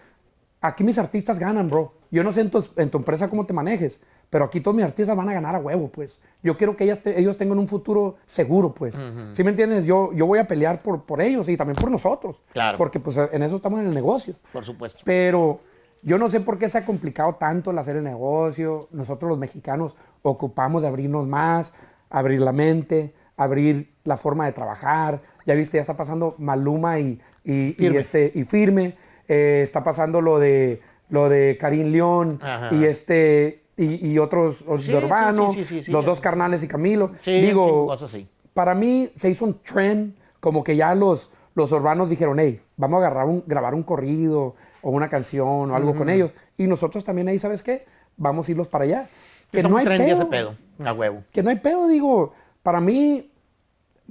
aquí 0.59 0.83
mis 0.83 0.97
artistas 0.97 1.39
ganan, 1.39 1.69
bro. 1.69 1.93
Yo 2.11 2.21
no 2.21 2.33
sé 2.33 2.41
en 2.41 2.51
tu, 2.51 2.61
en 2.75 2.89
tu 2.91 2.97
empresa 2.97 3.29
cómo 3.29 3.45
te 3.45 3.53
manejes, 3.53 4.01
pero 4.29 4.43
aquí 4.43 4.59
todos 4.59 4.75
mis 4.75 4.83
artistas 4.83 5.15
van 5.15 5.29
a 5.29 5.33
ganar 5.33 5.55
a 5.55 5.59
huevo, 5.59 5.87
pues. 5.87 6.19
Yo 6.43 6.57
quiero 6.57 6.75
que 6.75 6.83
ellas 6.83 7.01
te- 7.01 7.17
ellos 7.17 7.37
tengan 7.37 7.57
un 7.57 7.69
futuro 7.69 8.17
seguro, 8.25 8.73
pues. 8.73 8.93
¿Sí 9.31 9.45
me 9.45 9.51
entiendes? 9.51 9.85
Yo, 9.85 10.11
yo 10.11 10.25
voy 10.25 10.39
a 10.39 10.45
pelear 10.45 10.81
por, 10.81 11.03
por 11.03 11.21
ellos 11.21 11.47
y 11.47 11.55
también 11.55 11.77
por 11.77 11.89
nosotros. 11.89 12.41
Claro. 12.51 12.77
Porque 12.77 12.99
pues 12.99 13.17
en 13.17 13.41
eso 13.43 13.55
estamos 13.55 13.79
en 13.79 13.85
el 13.87 13.93
negocio. 13.93 14.35
Por 14.51 14.65
supuesto. 14.65 14.99
Pero 15.05 15.61
yo 16.01 16.17
no 16.17 16.27
sé 16.27 16.41
por 16.41 16.57
qué 16.57 16.67
se 16.67 16.79
ha 16.79 16.85
complicado 16.85 17.35
tanto 17.35 17.71
el 17.71 17.77
hacer 17.79 17.95
el 17.95 18.03
negocio. 18.03 18.89
Nosotros 18.91 19.29
los 19.29 19.37
mexicanos 19.39 19.95
ocupamos 20.21 20.81
de 20.81 20.89
abrirnos 20.89 21.27
más, 21.27 21.73
abrir 22.09 22.41
la 22.41 22.51
mente, 22.51 23.13
abrir 23.43 23.93
la 24.03 24.17
forma 24.17 24.45
de 24.45 24.51
trabajar. 24.53 25.21
Ya 25.45 25.53
viste, 25.55 25.77
ya 25.77 25.81
está 25.81 25.95
pasando 25.97 26.35
Maluma 26.37 26.99
y, 26.99 27.19
y, 27.43 27.53
y 27.69 27.73
Firme. 27.73 27.99
este, 27.99 28.31
y 28.35 28.43
Firme. 28.43 28.95
Eh, 29.27 29.61
está 29.63 29.83
pasando 29.83 30.19
lo 30.21 30.39
de, 30.39 30.81
lo 31.09 31.29
de 31.29 31.57
Karim 31.59 31.91
León 31.91 32.39
Ajá. 32.41 32.73
y, 32.75 32.83
este, 32.85 33.63
y, 33.77 34.07
y 34.11 34.19
otros 34.19 34.65
Sí, 34.79 34.91
de 34.91 34.97
Urbano, 34.97 35.49
sí, 35.53 35.63
sí, 35.65 35.91
los 35.91 36.03
dos 36.05 36.19
carnales 36.19 36.63
y 36.63 36.67
Camilo. 36.67 37.11
Digo, 37.25 37.87
cosas 37.87 38.13
así. 38.13 38.27
para 38.53 38.75
mí 38.75 39.09
se 39.15 39.29
hizo 39.29 39.45
un 39.45 39.59
trend, 39.61 40.15
como 40.39 40.63
que 40.63 40.75
ya 40.75 40.93
los, 40.95 41.31
los 41.55 41.71
urbanos 41.71 42.09
dijeron, 42.09 42.39
hey, 42.39 42.61
vamos 42.77 43.01
a 43.01 43.07
agarrar 43.07 43.25
un, 43.25 43.43
grabar 43.47 43.73
un 43.73 43.83
corrido 43.83 44.55
o 44.81 44.89
una 44.89 45.09
canción 45.09 45.71
o 45.71 45.75
algo 45.75 45.95
con 45.95 46.09
ellos. 46.09 46.33
Y 46.57 46.67
nosotros 46.67 47.03
también 47.03 47.27
ahí, 47.29 47.39
¿sabes 47.39 47.63
qué? 47.63 47.85
Vamos 48.17 48.47
a 48.47 48.51
irlos 48.51 48.67
para 48.67 48.83
allá. 48.83 49.07
Que 49.51 49.63
no 49.63 49.77
hay 49.77 49.85
pedo. 49.85 50.03
ese 50.03 50.25
pedo. 50.25 50.55
A 50.83 50.93
huevo. 50.93 51.23
Que 51.31 51.41
no 51.43 51.49
hay 51.49 51.57
pedo, 51.57 51.87
digo. 51.87 52.33
Para 52.63 52.79
mí, 52.81 53.30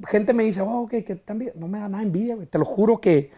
gente 0.06 0.32
me 0.32 0.44
dice, 0.44 0.60
oh, 0.60 0.86
que, 0.88 1.04
que 1.04 1.16
también 1.16 1.52
no 1.56 1.68
me 1.68 1.78
da 1.78 1.88
nada 1.88 2.02
envidia, 2.02 2.34
güey. 2.34 2.46
Te 2.46 2.58
lo 2.58 2.64
juro 2.64 3.00
que 3.00 3.30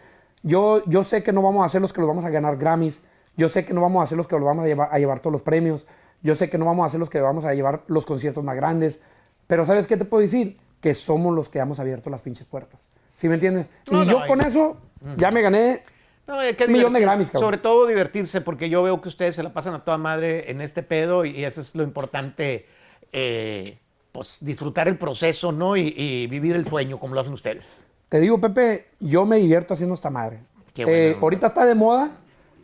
yo, 0.43 0.85
yo 0.87 1.05
sé 1.05 1.23
que 1.23 1.33
no 1.33 1.43
vamos 1.43 1.63
a 1.63 1.67
hacer 1.67 1.81
los 1.81 1.93
que 1.93 2.01
los 2.01 2.09
vamos 2.09 2.25
a 2.25 2.31
ganar 2.31 2.57
Grammys. 2.57 3.01
Yo 3.37 3.49
sé 3.49 3.65
que 3.65 3.73
no 3.73 3.81
vamos 3.81 4.01
a 4.01 4.05
hacer 4.05 4.19
los 4.19 4.27
que 4.27 4.37
los 4.37 4.45
vamos 4.45 4.65
a 4.65 4.67
llevar, 4.67 4.89
a 4.93 4.99
llevar 4.99 5.21
todos 5.21 5.33
los 5.33 5.43
premios. 5.43 5.87
Yo 6.23 6.35
sé 6.35 6.51
que 6.51 6.59
no 6.59 6.65
vamos 6.67 6.85
a 6.85 6.87
hacer 6.87 7.01
los 7.01 7.11
que 7.11 7.21
vamos 7.21 7.45
a 7.45 7.55
llevar 7.55 7.83
los 7.87 8.05
conciertos 8.05 8.45
más 8.45 8.57
grandes. 8.57 9.01
Pero 9.47 9.65
¿sabes 9.65 9.87
qué 9.87 9.97
te 9.97 10.05
puedo 10.05 10.21
decir? 10.21 10.59
Que 10.81 10.95
somos 10.95 11.35
los 11.35 11.49
que 11.49 11.59
hemos 11.59 11.81
abierto 11.81 12.11
las 12.11 12.23
pinches 12.23 12.47
puertas. 12.47 12.89
¿Sí 13.15 13.29
me 13.29 13.35
entiendes? 13.35 13.71
No, 13.91 14.03
y 14.03 14.07
no, 14.07 14.13
yo 14.13 14.27
con 14.27 14.41
eso 14.41 14.77
ya 15.17 15.31
me 15.31 15.43
gané 15.43 15.83
No, 16.27 16.39
hay 16.39 16.55
que 16.55 16.65
Un 16.65 16.73
millón 16.73 16.93
de 16.93 17.01
Grammys, 17.01 17.31
cabrón. 17.31 17.49
Sobre 17.49 17.59
todo 17.59 17.87
divertirse, 17.87 18.41
porque 18.41 18.69
yo 18.69 18.83
veo 18.83 19.01
que 19.01 19.09
ustedes 19.09 19.35
se 19.35 19.43
la 19.43 19.53
pasan 19.53 19.75
a 19.75 19.85
toda 19.85 19.99
madre 19.99 20.51
en 20.51 20.61
este 20.61 20.83
pedo 20.83 21.25
y 21.25 21.45
eso 21.45 21.61
es 21.61 21.75
lo 21.75 21.83
importante, 21.83 22.67
eh, 23.13 23.79
pues 24.13 24.39
disfrutar 24.41 24.89
el 24.89 24.99
proceso, 24.99 25.51
¿no? 25.53 25.77
Y, 25.77 25.95
y 25.97 26.27
vivir 26.27 26.55
el 26.55 26.67
sueño 26.67 27.01
como 27.01 27.15
lo 27.15 27.21
hacen 27.21 27.33
ustedes. 27.33 27.85
Te 28.09 28.21
digo, 28.21 28.39
Pepe, 28.39 28.89
yo 29.01 29.25
me 29.25 29.39
divierto 29.39 29.75
haciendo 29.75 29.95
esta 29.95 30.11
madre. 30.11 30.41
Qué 30.75 30.85
bueno. 30.85 30.99
Eh, 30.99 31.17
ahorita 31.21 31.47
está 31.47 31.65
de 31.65 31.75
moda 31.75 32.11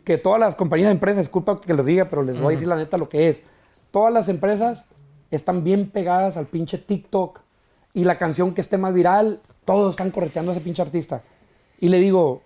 que 0.03 0.17
todas 0.17 0.39
las 0.39 0.55
compañías 0.55 0.87
de 0.87 0.93
empresas, 0.93 1.25
disculpa 1.25 1.59
que 1.59 1.73
los 1.73 1.85
diga, 1.85 2.09
pero 2.09 2.23
les 2.23 2.37
voy 2.37 2.47
a 2.47 2.49
decir 2.51 2.67
la 2.67 2.75
neta 2.75 2.97
lo 2.97 3.09
que 3.09 3.29
es. 3.29 3.41
Todas 3.91 4.13
las 4.13 4.29
empresas 4.29 4.85
están 5.31 5.63
bien 5.63 5.89
pegadas 5.89 6.37
al 6.37 6.45
pinche 6.45 6.77
TikTok 6.77 7.39
y 7.93 8.03
la 8.03 8.17
canción 8.17 8.53
que 8.53 8.61
esté 8.61 8.77
más 8.77 8.93
viral, 8.93 9.41
todos 9.65 9.91
están 9.91 10.11
correteando 10.11 10.51
a 10.51 10.55
ese 10.55 10.63
pinche 10.63 10.81
artista. 10.81 11.23
Y 11.79 11.89
le 11.89 11.99
digo, 11.99 12.43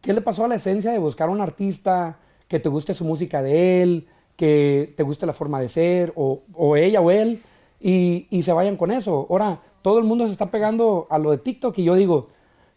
¿qué 0.00 0.12
le 0.12 0.20
pasó 0.20 0.44
a 0.44 0.48
la 0.48 0.56
esencia 0.56 0.92
de 0.92 0.98
buscar 0.98 1.28
un 1.30 1.40
artista 1.40 2.18
que 2.48 2.60
te 2.60 2.68
guste 2.68 2.94
su 2.94 3.04
música 3.04 3.42
de 3.42 3.82
él, 3.82 4.08
que 4.36 4.92
te 4.96 5.02
guste 5.02 5.26
la 5.26 5.32
forma 5.32 5.60
de 5.60 5.68
ser, 5.68 6.12
o, 6.14 6.42
o 6.52 6.76
ella 6.76 7.00
o 7.00 7.10
él, 7.10 7.42
y, 7.80 8.26
y 8.30 8.42
se 8.42 8.52
vayan 8.52 8.76
con 8.76 8.90
eso? 8.90 9.26
Ahora, 9.28 9.60
todo 9.82 9.98
el 9.98 10.04
mundo 10.04 10.26
se 10.26 10.32
está 10.32 10.50
pegando 10.50 11.06
a 11.10 11.18
lo 11.18 11.30
de 11.30 11.38
TikTok 11.38 11.76
y 11.78 11.84
yo 11.84 11.94
digo, 11.94 12.28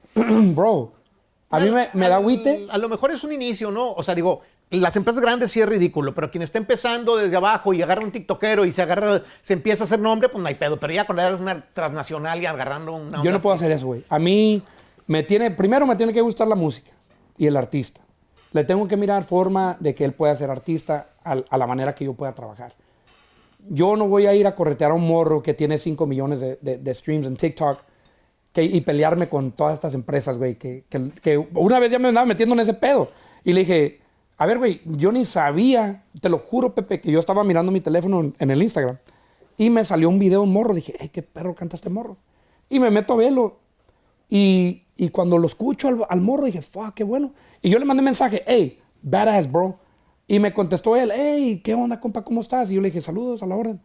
bro, 0.15 0.91
a 1.49 1.59
mí 1.59 1.71
me, 1.71 1.89
me 1.93 2.09
da 2.09 2.15
agüite. 2.15 2.67
A 2.69 2.77
lo 2.77 2.89
mejor 2.89 3.11
es 3.11 3.23
un 3.23 3.31
inicio, 3.31 3.71
¿no? 3.71 3.93
O 3.93 4.03
sea, 4.03 4.13
digo, 4.15 4.41
las 4.69 4.95
empresas 4.97 5.21
grandes 5.21 5.51
sí 5.51 5.61
es 5.61 5.69
ridículo, 5.69 6.13
pero 6.13 6.29
quien 6.29 6.41
está 6.41 6.57
empezando 6.57 7.15
desde 7.15 7.37
abajo 7.37 7.73
y 7.73 7.81
agarra 7.81 8.03
un 8.03 8.11
tiktokero 8.11 8.65
y 8.65 8.73
se 8.73 8.81
agarra, 8.81 9.21
se 9.41 9.53
empieza 9.53 9.83
a 9.83 9.85
hacer 9.85 9.99
nombre, 9.99 10.27
pues 10.27 10.41
no 10.41 10.47
hay 10.47 10.55
pedo. 10.55 10.77
Pero 10.77 10.93
ya 10.93 11.05
cuando 11.05 11.23
eres 11.23 11.39
una 11.39 11.65
transnacional 11.73 12.41
y 12.41 12.45
agarrando 12.45 12.93
una 12.93 13.23
Yo 13.23 13.31
no 13.31 13.41
puedo 13.41 13.55
hacer 13.55 13.71
eso, 13.71 13.85
güey. 13.85 14.03
A 14.09 14.19
mí 14.19 14.61
me 15.05 15.23
tiene, 15.23 15.51
primero 15.51 15.85
me 15.85 15.95
tiene 15.95 16.11
que 16.11 16.21
gustar 16.21 16.47
la 16.47 16.55
música 16.55 16.91
y 17.37 17.47
el 17.47 17.55
artista. 17.55 18.01
Le 18.51 18.65
tengo 18.65 18.87
que 18.87 18.97
mirar 18.97 19.23
forma 19.23 19.77
de 19.79 19.95
que 19.95 20.03
él 20.03 20.11
pueda 20.11 20.35
ser 20.35 20.49
artista 20.49 21.11
a, 21.23 21.57
la 21.57 21.67
manera 21.67 21.95
que 21.95 22.03
yo 22.03 22.13
pueda 22.13 22.33
trabajar. 22.33 22.73
Yo 23.69 23.95
no 23.95 24.07
voy 24.07 24.25
a 24.27 24.33
ir 24.35 24.47
a 24.47 24.55
corretear 24.55 24.91
a 24.91 24.93
un 24.93 25.07
morro 25.07 25.41
que 25.43 25.53
tiene 25.53 25.77
5 25.77 26.05
millones 26.05 26.39
de, 26.41 26.57
de- 26.61 26.77
de 26.77 26.93
streams 26.93 27.25
en 27.27 27.35
TikTok 27.35 27.79
y 28.55 28.81
pelearme 28.81 29.29
con 29.29 29.51
todas 29.51 29.75
estas 29.75 29.93
empresas, 29.93 30.37
güey. 30.37 30.55
Que, 30.55 30.83
una 31.53 31.79
vez 31.79 31.91
ya 31.91 31.99
me 31.99 32.07
andaba 32.07 32.25
metiendo 32.25 32.55
en 32.55 32.61
ese 32.61 32.73
pedo. 32.73 33.09
Y 33.43 33.53
le 33.53 33.59
dije, 33.61 33.99
a 34.37 34.45
ver, 34.47 34.57
güey, 34.57 34.81
yo 34.85 35.11
ni 35.11 35.25
sabía, 35.25 36.05
te 36.19 36.27
lo 36.29 36.39
juro, 36.39 36.73
Pepe, 36.73 36.99
que 36.99 37.11
yo 37.11 37.19
estaba 37.19 37.43
mirando 37.43 37.71
mi 37.71 37.81
teléfono 37.81 38.33
en, 38.39 38.51
el 38.51 38.63
Instagram 38.63 38.97
y 39.57 39.69
me 39.69 39.83
salió 39.83 40.09
un 40.09 40.17
video 40.17 40.39
de 40.41 40.47
un 40.47 40.53
morro. 40.53 40.73
Dije, 40.73 40.95
hey, 40.99 41.09
qué 41.13 41.21
perro 41.21 41.53
canta 41.53 41.75
este 41.75 41.89
morro. 41.89 42.17
Y 42.69 42.79
me 42.79 42.89
meto 42.89 43.13
a 43.13 43.17
verlo. 43.17 43.59
Y, 44.29 44.83
y 44.95 45.09
cuando 45.09 45.37
lo 45.37 45.45
escucho 45.45 45.87
al, 45.87 46.05
al 46.09 46.21
morro, 46.21 46.45
dije, 46.45 46.61
fuck, 46.63 46.95
qué 46.95 47.03
bueno. 47.03 47.33
Y 47.61 47.69
yo 47.69 47.77
le 47.77 47.85
mandé 47.85 48.01
mensaje, 48.01 48.43
hey, 48.47 48.79
badass, 49.03 49.51
bro. 49.51 49.77
Y 50.27 50.39
me 50.39 50.53
contestó 50.53 50.95
él, 50.95 51.11
hey, 51.13 51.61
¿qué 51.63 51.73
onda, 51.73 51.99
compa? 51.99 52.23
¿Cómo 52.23 52.41
estás? 52.41 52.69
Y 52.69 52.75
yo 52.75 52.81
le 52.81 52.89
dije, 52.89 53.01
saludos 53.01 53.41
a 53.41 53.45
la 53.45 53.55
orden. 53.55 53.79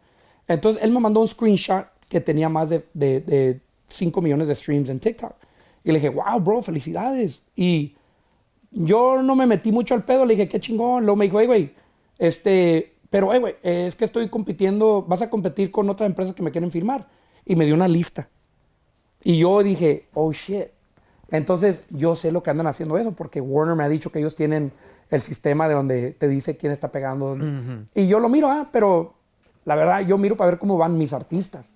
Entonces 0.47 0.83
él 0.83 0.91
me 0.91 0.99
mandó 0.99 1.21
un 1.21 1.27
screenshot 1.27 1.87
que 2.09 2.19
tenía 2.19 2.49
más 2.49 2.69
de, 2.69 2.85
de, 2.93 3.21
de 3.21 3.61
5 3.87 4.21
millones 4.21 4.49
de 4.49 4.55
streams 4.55 4.89
en 4.89 4.99
TikTok. 4.99 5.33
Y 5.83 5.91
le 5.91 5.99
dije, 5.99 6.09
wow, 6.09 6.39
bro, 6.39 6.61
felicidades. 6.61 7.41
Y 7.55 7.95
yo 8.71 9.21
no 9.21 9.35
me 9.35 9.45
metí 9.45 9.71
mucho 9.71 9.93
al 9.93 10.03
pedo, 10.03 10.25
le 10.25 10.35
dije, 10.35 10.49
qué 10.49 10.59
chingón. 10.59 11.05
Luego 11.05 11.15
me 11.15 11.25
dijo, 11.25 11.39
hey, 11.39 11.47
güey, 11.47 11.71
este, 12.17 12.93
pero, 13.09 13.31
hey, 13.31 13.39
güey, 13.39 13.55
es 13.63 13.95
que 13.95 14.05
estoy 14.05 14.27
compitiendo, 14.27 15.03
vas 15.07 15.21
a 15.21 15.29
competir 15.29 15.71
con 15.71 15.89
otras 15.89 16.09
empresas 16.09 16.35
que 16.35 16.43
me 16.43 16.51
quieren 16.51 16.71
firmar. 16.71 17.07
Y 17.45 17.55
me 17.55 17.65
dio 17.65 17.75
una 17.75 17.87
lista. 17.87 18.29
Y 19.23 19.37
yo 19.37 19.63
dije, 19.63 20.07
oh 20.13 20.31
shit. 20.31 20.67
Entonces 21.29 21.87
yo 21.89 22.15
sé 22.15 22.31
lo 22.31 22.43
que 22.43 22.51
andan 22.51 22.67
haciendo 22.67 22.97
eso, 22.97 23.13
porque 23.13 23.41
Warner 23.41 23.75
me 23.75 23.83
ha 23.83 23.89
dicho 23.89 24.11
que 24.11 24.19
ellos 24.19 24.35
tienen 24.35 24.71
el 25.09 25.21
sistema 25.21 25.67
de 25.67 25.73
donde 25.75 26.11
te 26.11 26.27
dice 26.27 26.57
quién 26.57 26.71
está 26.71 26.91
pegando. 26.91 27.37
Y 27.93 28.07
yo 28.07 28.19
lo 28.19 28.29
miro, 28.29 28.49
ah, 28.49 28.69
pero 28.71 29.13
la 29.65 29.75
verdad 29.75 30.01
yo 30.01 30.17
miro 30.17 30.35
para 30.35 30.51
ver 30.51 30.59
cómo 30.59 30.77
van 30.77 30.97
mis 30.97 31.13
artistas. 31.13 31.69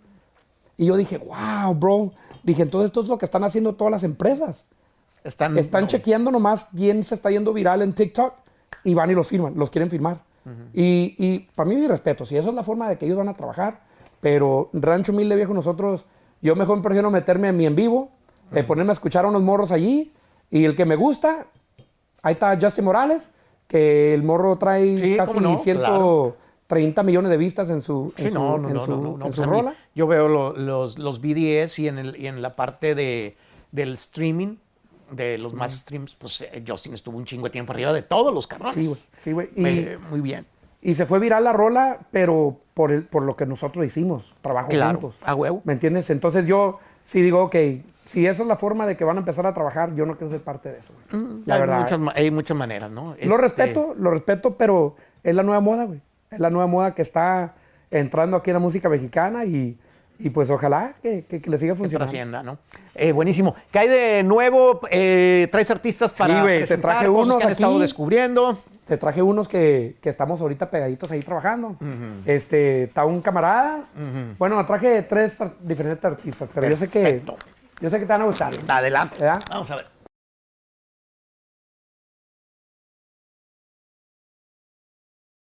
Y 0.77 0.85
yo 0.85 0.95
dije, 0.95 1.17
wow, 1.17 1.73
bro. 1.73 2.11
Dije, 2.43 2.61
entonces 2.61 2.89
esto 2.89 3.01
es 3.01 3.07
lo 3.07 3.17
que 3.17 3.25
están 3.25 3.43
haciendo 3.43 3.73
todas 3.73 3.91
las 3.91 4.03
empresas. 4.03 4.65
Están, 5.23 5.57
Están 5.57 5.83
no, 5.83 5.87
chequeando 5.87 6.31
nomás 6.31 6.65
quién 6.75 7.03
se 7.03 7.15
está 7.15 7.29
yendo 7.29 7.51
viral 7.51 7.81
en 7.81 7.93
TikTok 7.93 8.33
y 8.83 8.93
van 8.93 9.11
y 9.11 9.13
los 9.13 9.27
firman, 9.27 9.53
los 9.55 9.69
quieren 9.69 9.89
firmar. 9.89 10.21
Y, 10.73 11.15
y 11.17 11.39
para 11.55 11.67
mí, 11.67 11.75
mi 11.75 11.87
respeto, 11.87 12.25
si 12.25 12.37
esa 12.37 12.47
es 12.47 12.55
la 12.55 12.63
forma 12.63 12.87
de 12.87 12.97
que 12.97 13.05
ellos 13.05 13.17
van 13.17 13.27
a 13.27 13.33
trabajar, 13.33 13.81
pero 14.21 14.69
Rancho 14.71 15.11
Humilde 15.11 15.35
Viejo, 15.35 15.53
nosotros, 15.53 16.05
yo 16.41 16.55
mejor 16.55 16.81
prefiero 16.81 17.11
meterme 17.11 17.49
en 17.49 17.57
mi 17.57 17.65
en 17.65 17.75
vivo, 17.75 18.11
eh, 18.53 18.63
ponerme 18.63 18.91
a 18.91 18.93
escuchar 18.93 19.25
a 19.25 19.27
unos 19.27 19.41
morros 19.41 19.73
allí, 19.73 20.13
y 20.49 20.63
el 20.63 20.73
que 20.77 20.85
me 20.85 20.95
gusta, 20.95 21.47
ahí 22.21 22.33
está 22.33 22.57
Justin 22.59 22.85
Morales, 22.85 23.29
que 23.67 24.13
el 24.13 24.23
morro 24.23 24.57
trae 24.57 24.97
Sí, 24.97 25.17
casi 25.17 25.33
cómo 25.33 25.41
no, 25.49 25.57
130 25.57 27.03
millones 27.03 27.29
de 27.31 27.37
vistas 27.37 27.69
en 27.69 27.81
su, 27.81 28.13
rola. 29.45 29.73
Yo 29.95 30.07
veo 30.07 30.27
lo- 30.27 30.53
los, 30.53 30.97
los 30.97 31.21
BDS 31.21 31.79
y 31.79 31.87
en, 31.87 31.97
el, 31.97 32.15
y 32.19 32.27
en 32.27 32.41
la 32.41 32.55
parte 32.55 32.95
de, 32.95 33.35
del 33.71 33.93
streaming, 33.93 34.55
de 35.11 35.37
los 35.37 35.53
más 35.53 35.73
streams, 35.73 36.15
pues 36.15 36.41
eh, 36.41 36.63
Justin 36.67 36.93
estuvo 36.93 37.17
un 37.17 37.23
chingo 37.25 37.45
de 37.45 37.49
tiempo 37.49 37.71
arriba 37.71 37.93
de 37.93 38.01
todos 38.01 38.33
los 38.33 38.45
cabrones. 38.47 38.75
Sí, 38.75 38.87
güey, 38.87 38.99
sí, 39.19 39.31
güey. 39.31 39.49
Eh, 39.55 39.97
muy 40.09 40.19
bien. 40.19 40.45
Y 40.81 40.93
se 40.95 41.05
fue 41.05 41.19
viral 41.19 41.43
la 41.45 41.53
rola, 41.53 41.99
pero 42.11 42.57
por, 42.73 42.91
el, 42.91 43.03
por 43.03 43.23
lo 43.23 43.35
que 43.35 43.45
nosotros 43.45 43.85
hicimos, 43.85 44.33
trabajo 44.41 44.69
Claro, 44.69 44.99
juntos. 44.99 45.17
a 45.23 45.33
huevo. 45.33 45.61
¿Me 45.63 45.73
entiendes? 45.73 46.09
Entonces 46.09 46.45
yo 46.45 46.79
sí 47.05 47.21
digo, 47.21 47.43
ok, 47.43 47.55
si 48.07 48.25
esa 48.25 48.41
es 48.41 48.47
la 48.47 48.55
forma 48.55 48.85
de 48.87 48.97
que 48.97 49.03
van 49.03 49.17
a 49.17 49.19
empezar 49.19 49.45
a 49.45 49.53
trabajar, 49.53 49.93
yo 49.93 50.05
no 50.05 50.15
quiero 50.17 50.29
ser 50.31 50.41
parte 50.41 50.69
de 50.71 50.79
eso. 50.79 50.93
güey. 51.11 51.25
la 51.45 51.53
hay, 51.55 51.59
verdad. 51.61 51.79
Muchas, 51.81 51.99
hay 52.15 52.31
muchas 52.31 52.57
maneras, 52.57 52.89
¿no? 52.89 53.09
Lo 53.21 53.35
Este, 53.35 53.37
respeto, 53.37 53.93
lo 53.97 54.09
respeto, 54.11 54.55
pero 54.55 54.95
es 55.23 55.35
la 55.35 55.43
nueva 55.43 55.61
moda, 55.61 55.83
güey. 55.85 56.01
Es 56.31 56.39
la 56.39 56.49
nueva 56.49 56.67
moda 56.67 56.95
que 56.95 57.01
está 57.03 57.53
entrando 57.91 58.35
aquí 58.37 58.49
en 58.49 58.55
la 58.55 58.59
música 58.59 58.89
mexicana 58.89 59.45
y, 59.45 59.77
y 60.19 60.29
pues 60.31 60.49
ojalá 60.49 60.93
que, 61.01 61.23
que- 61.25 61.41
que 61.41 61.49
le 61.49 61.57
siga 61.57 61.73
que 61.73 61.77
funcionando. 61.79 62.09
trascienda, 62.11 62.43
¿no? 62.43 62.57
Eh, 62.95 63.11
buenísimo. 63.11 63.55
¿Qué 63.71 63.79
hay 63.79 63.87
de 63.87 64.23
nuevo? 64.23 64.81
Eh, 64.89 65.47
¿Traes 65.51 65.69
artistas 65.71 66.11
para 66.13 66.41
güey, 66.41 66.55
te 66.55 66.59
presentar 66.61 66.91
traje 66.93 67.09
unos 67.09 67.37
que 67.37 67.43
han 67.43 67.51
estado 67.51 67.79
descubriendo? 67.79 68.57
Te 68.85 68.97
traje 68.97 69.21
unos 69.21 69.47
que, 69.49 69.97
que 70.01 70.09
estamos 70.09 70.39
ahorita 70.41 70.69
pegaditos 70.69 71.11
ahí 71.11 71.21
trabajando. 71.21 71.75
Este, 72.25 72.83
está 72.83 73.05
un 73.05 73.21
camarada. 73.21 73.83
Bueno, 74.37 74.65
traje 74.65 75.01
tres 75.03 75.37
diferentes 75.61 76.03
artistas, 76.05 76.49
pero 76.53 76.69
yo 76.69 76.75
sé 76.77 76.87
que. 76.89 77.21
Yo 77.79 77.89
sé 77.89 77.99
que 77.99 78.05
te 78.05 78.13
van 78.13 78.21
a 78.21 78.25
gustar. 78.25 78.53
Adelante. 78.67 79.17
¿Verdad? 79.19 79.43
Vamos 79.49 79.71
a 79.71 79.75
ver. 79.77 79.96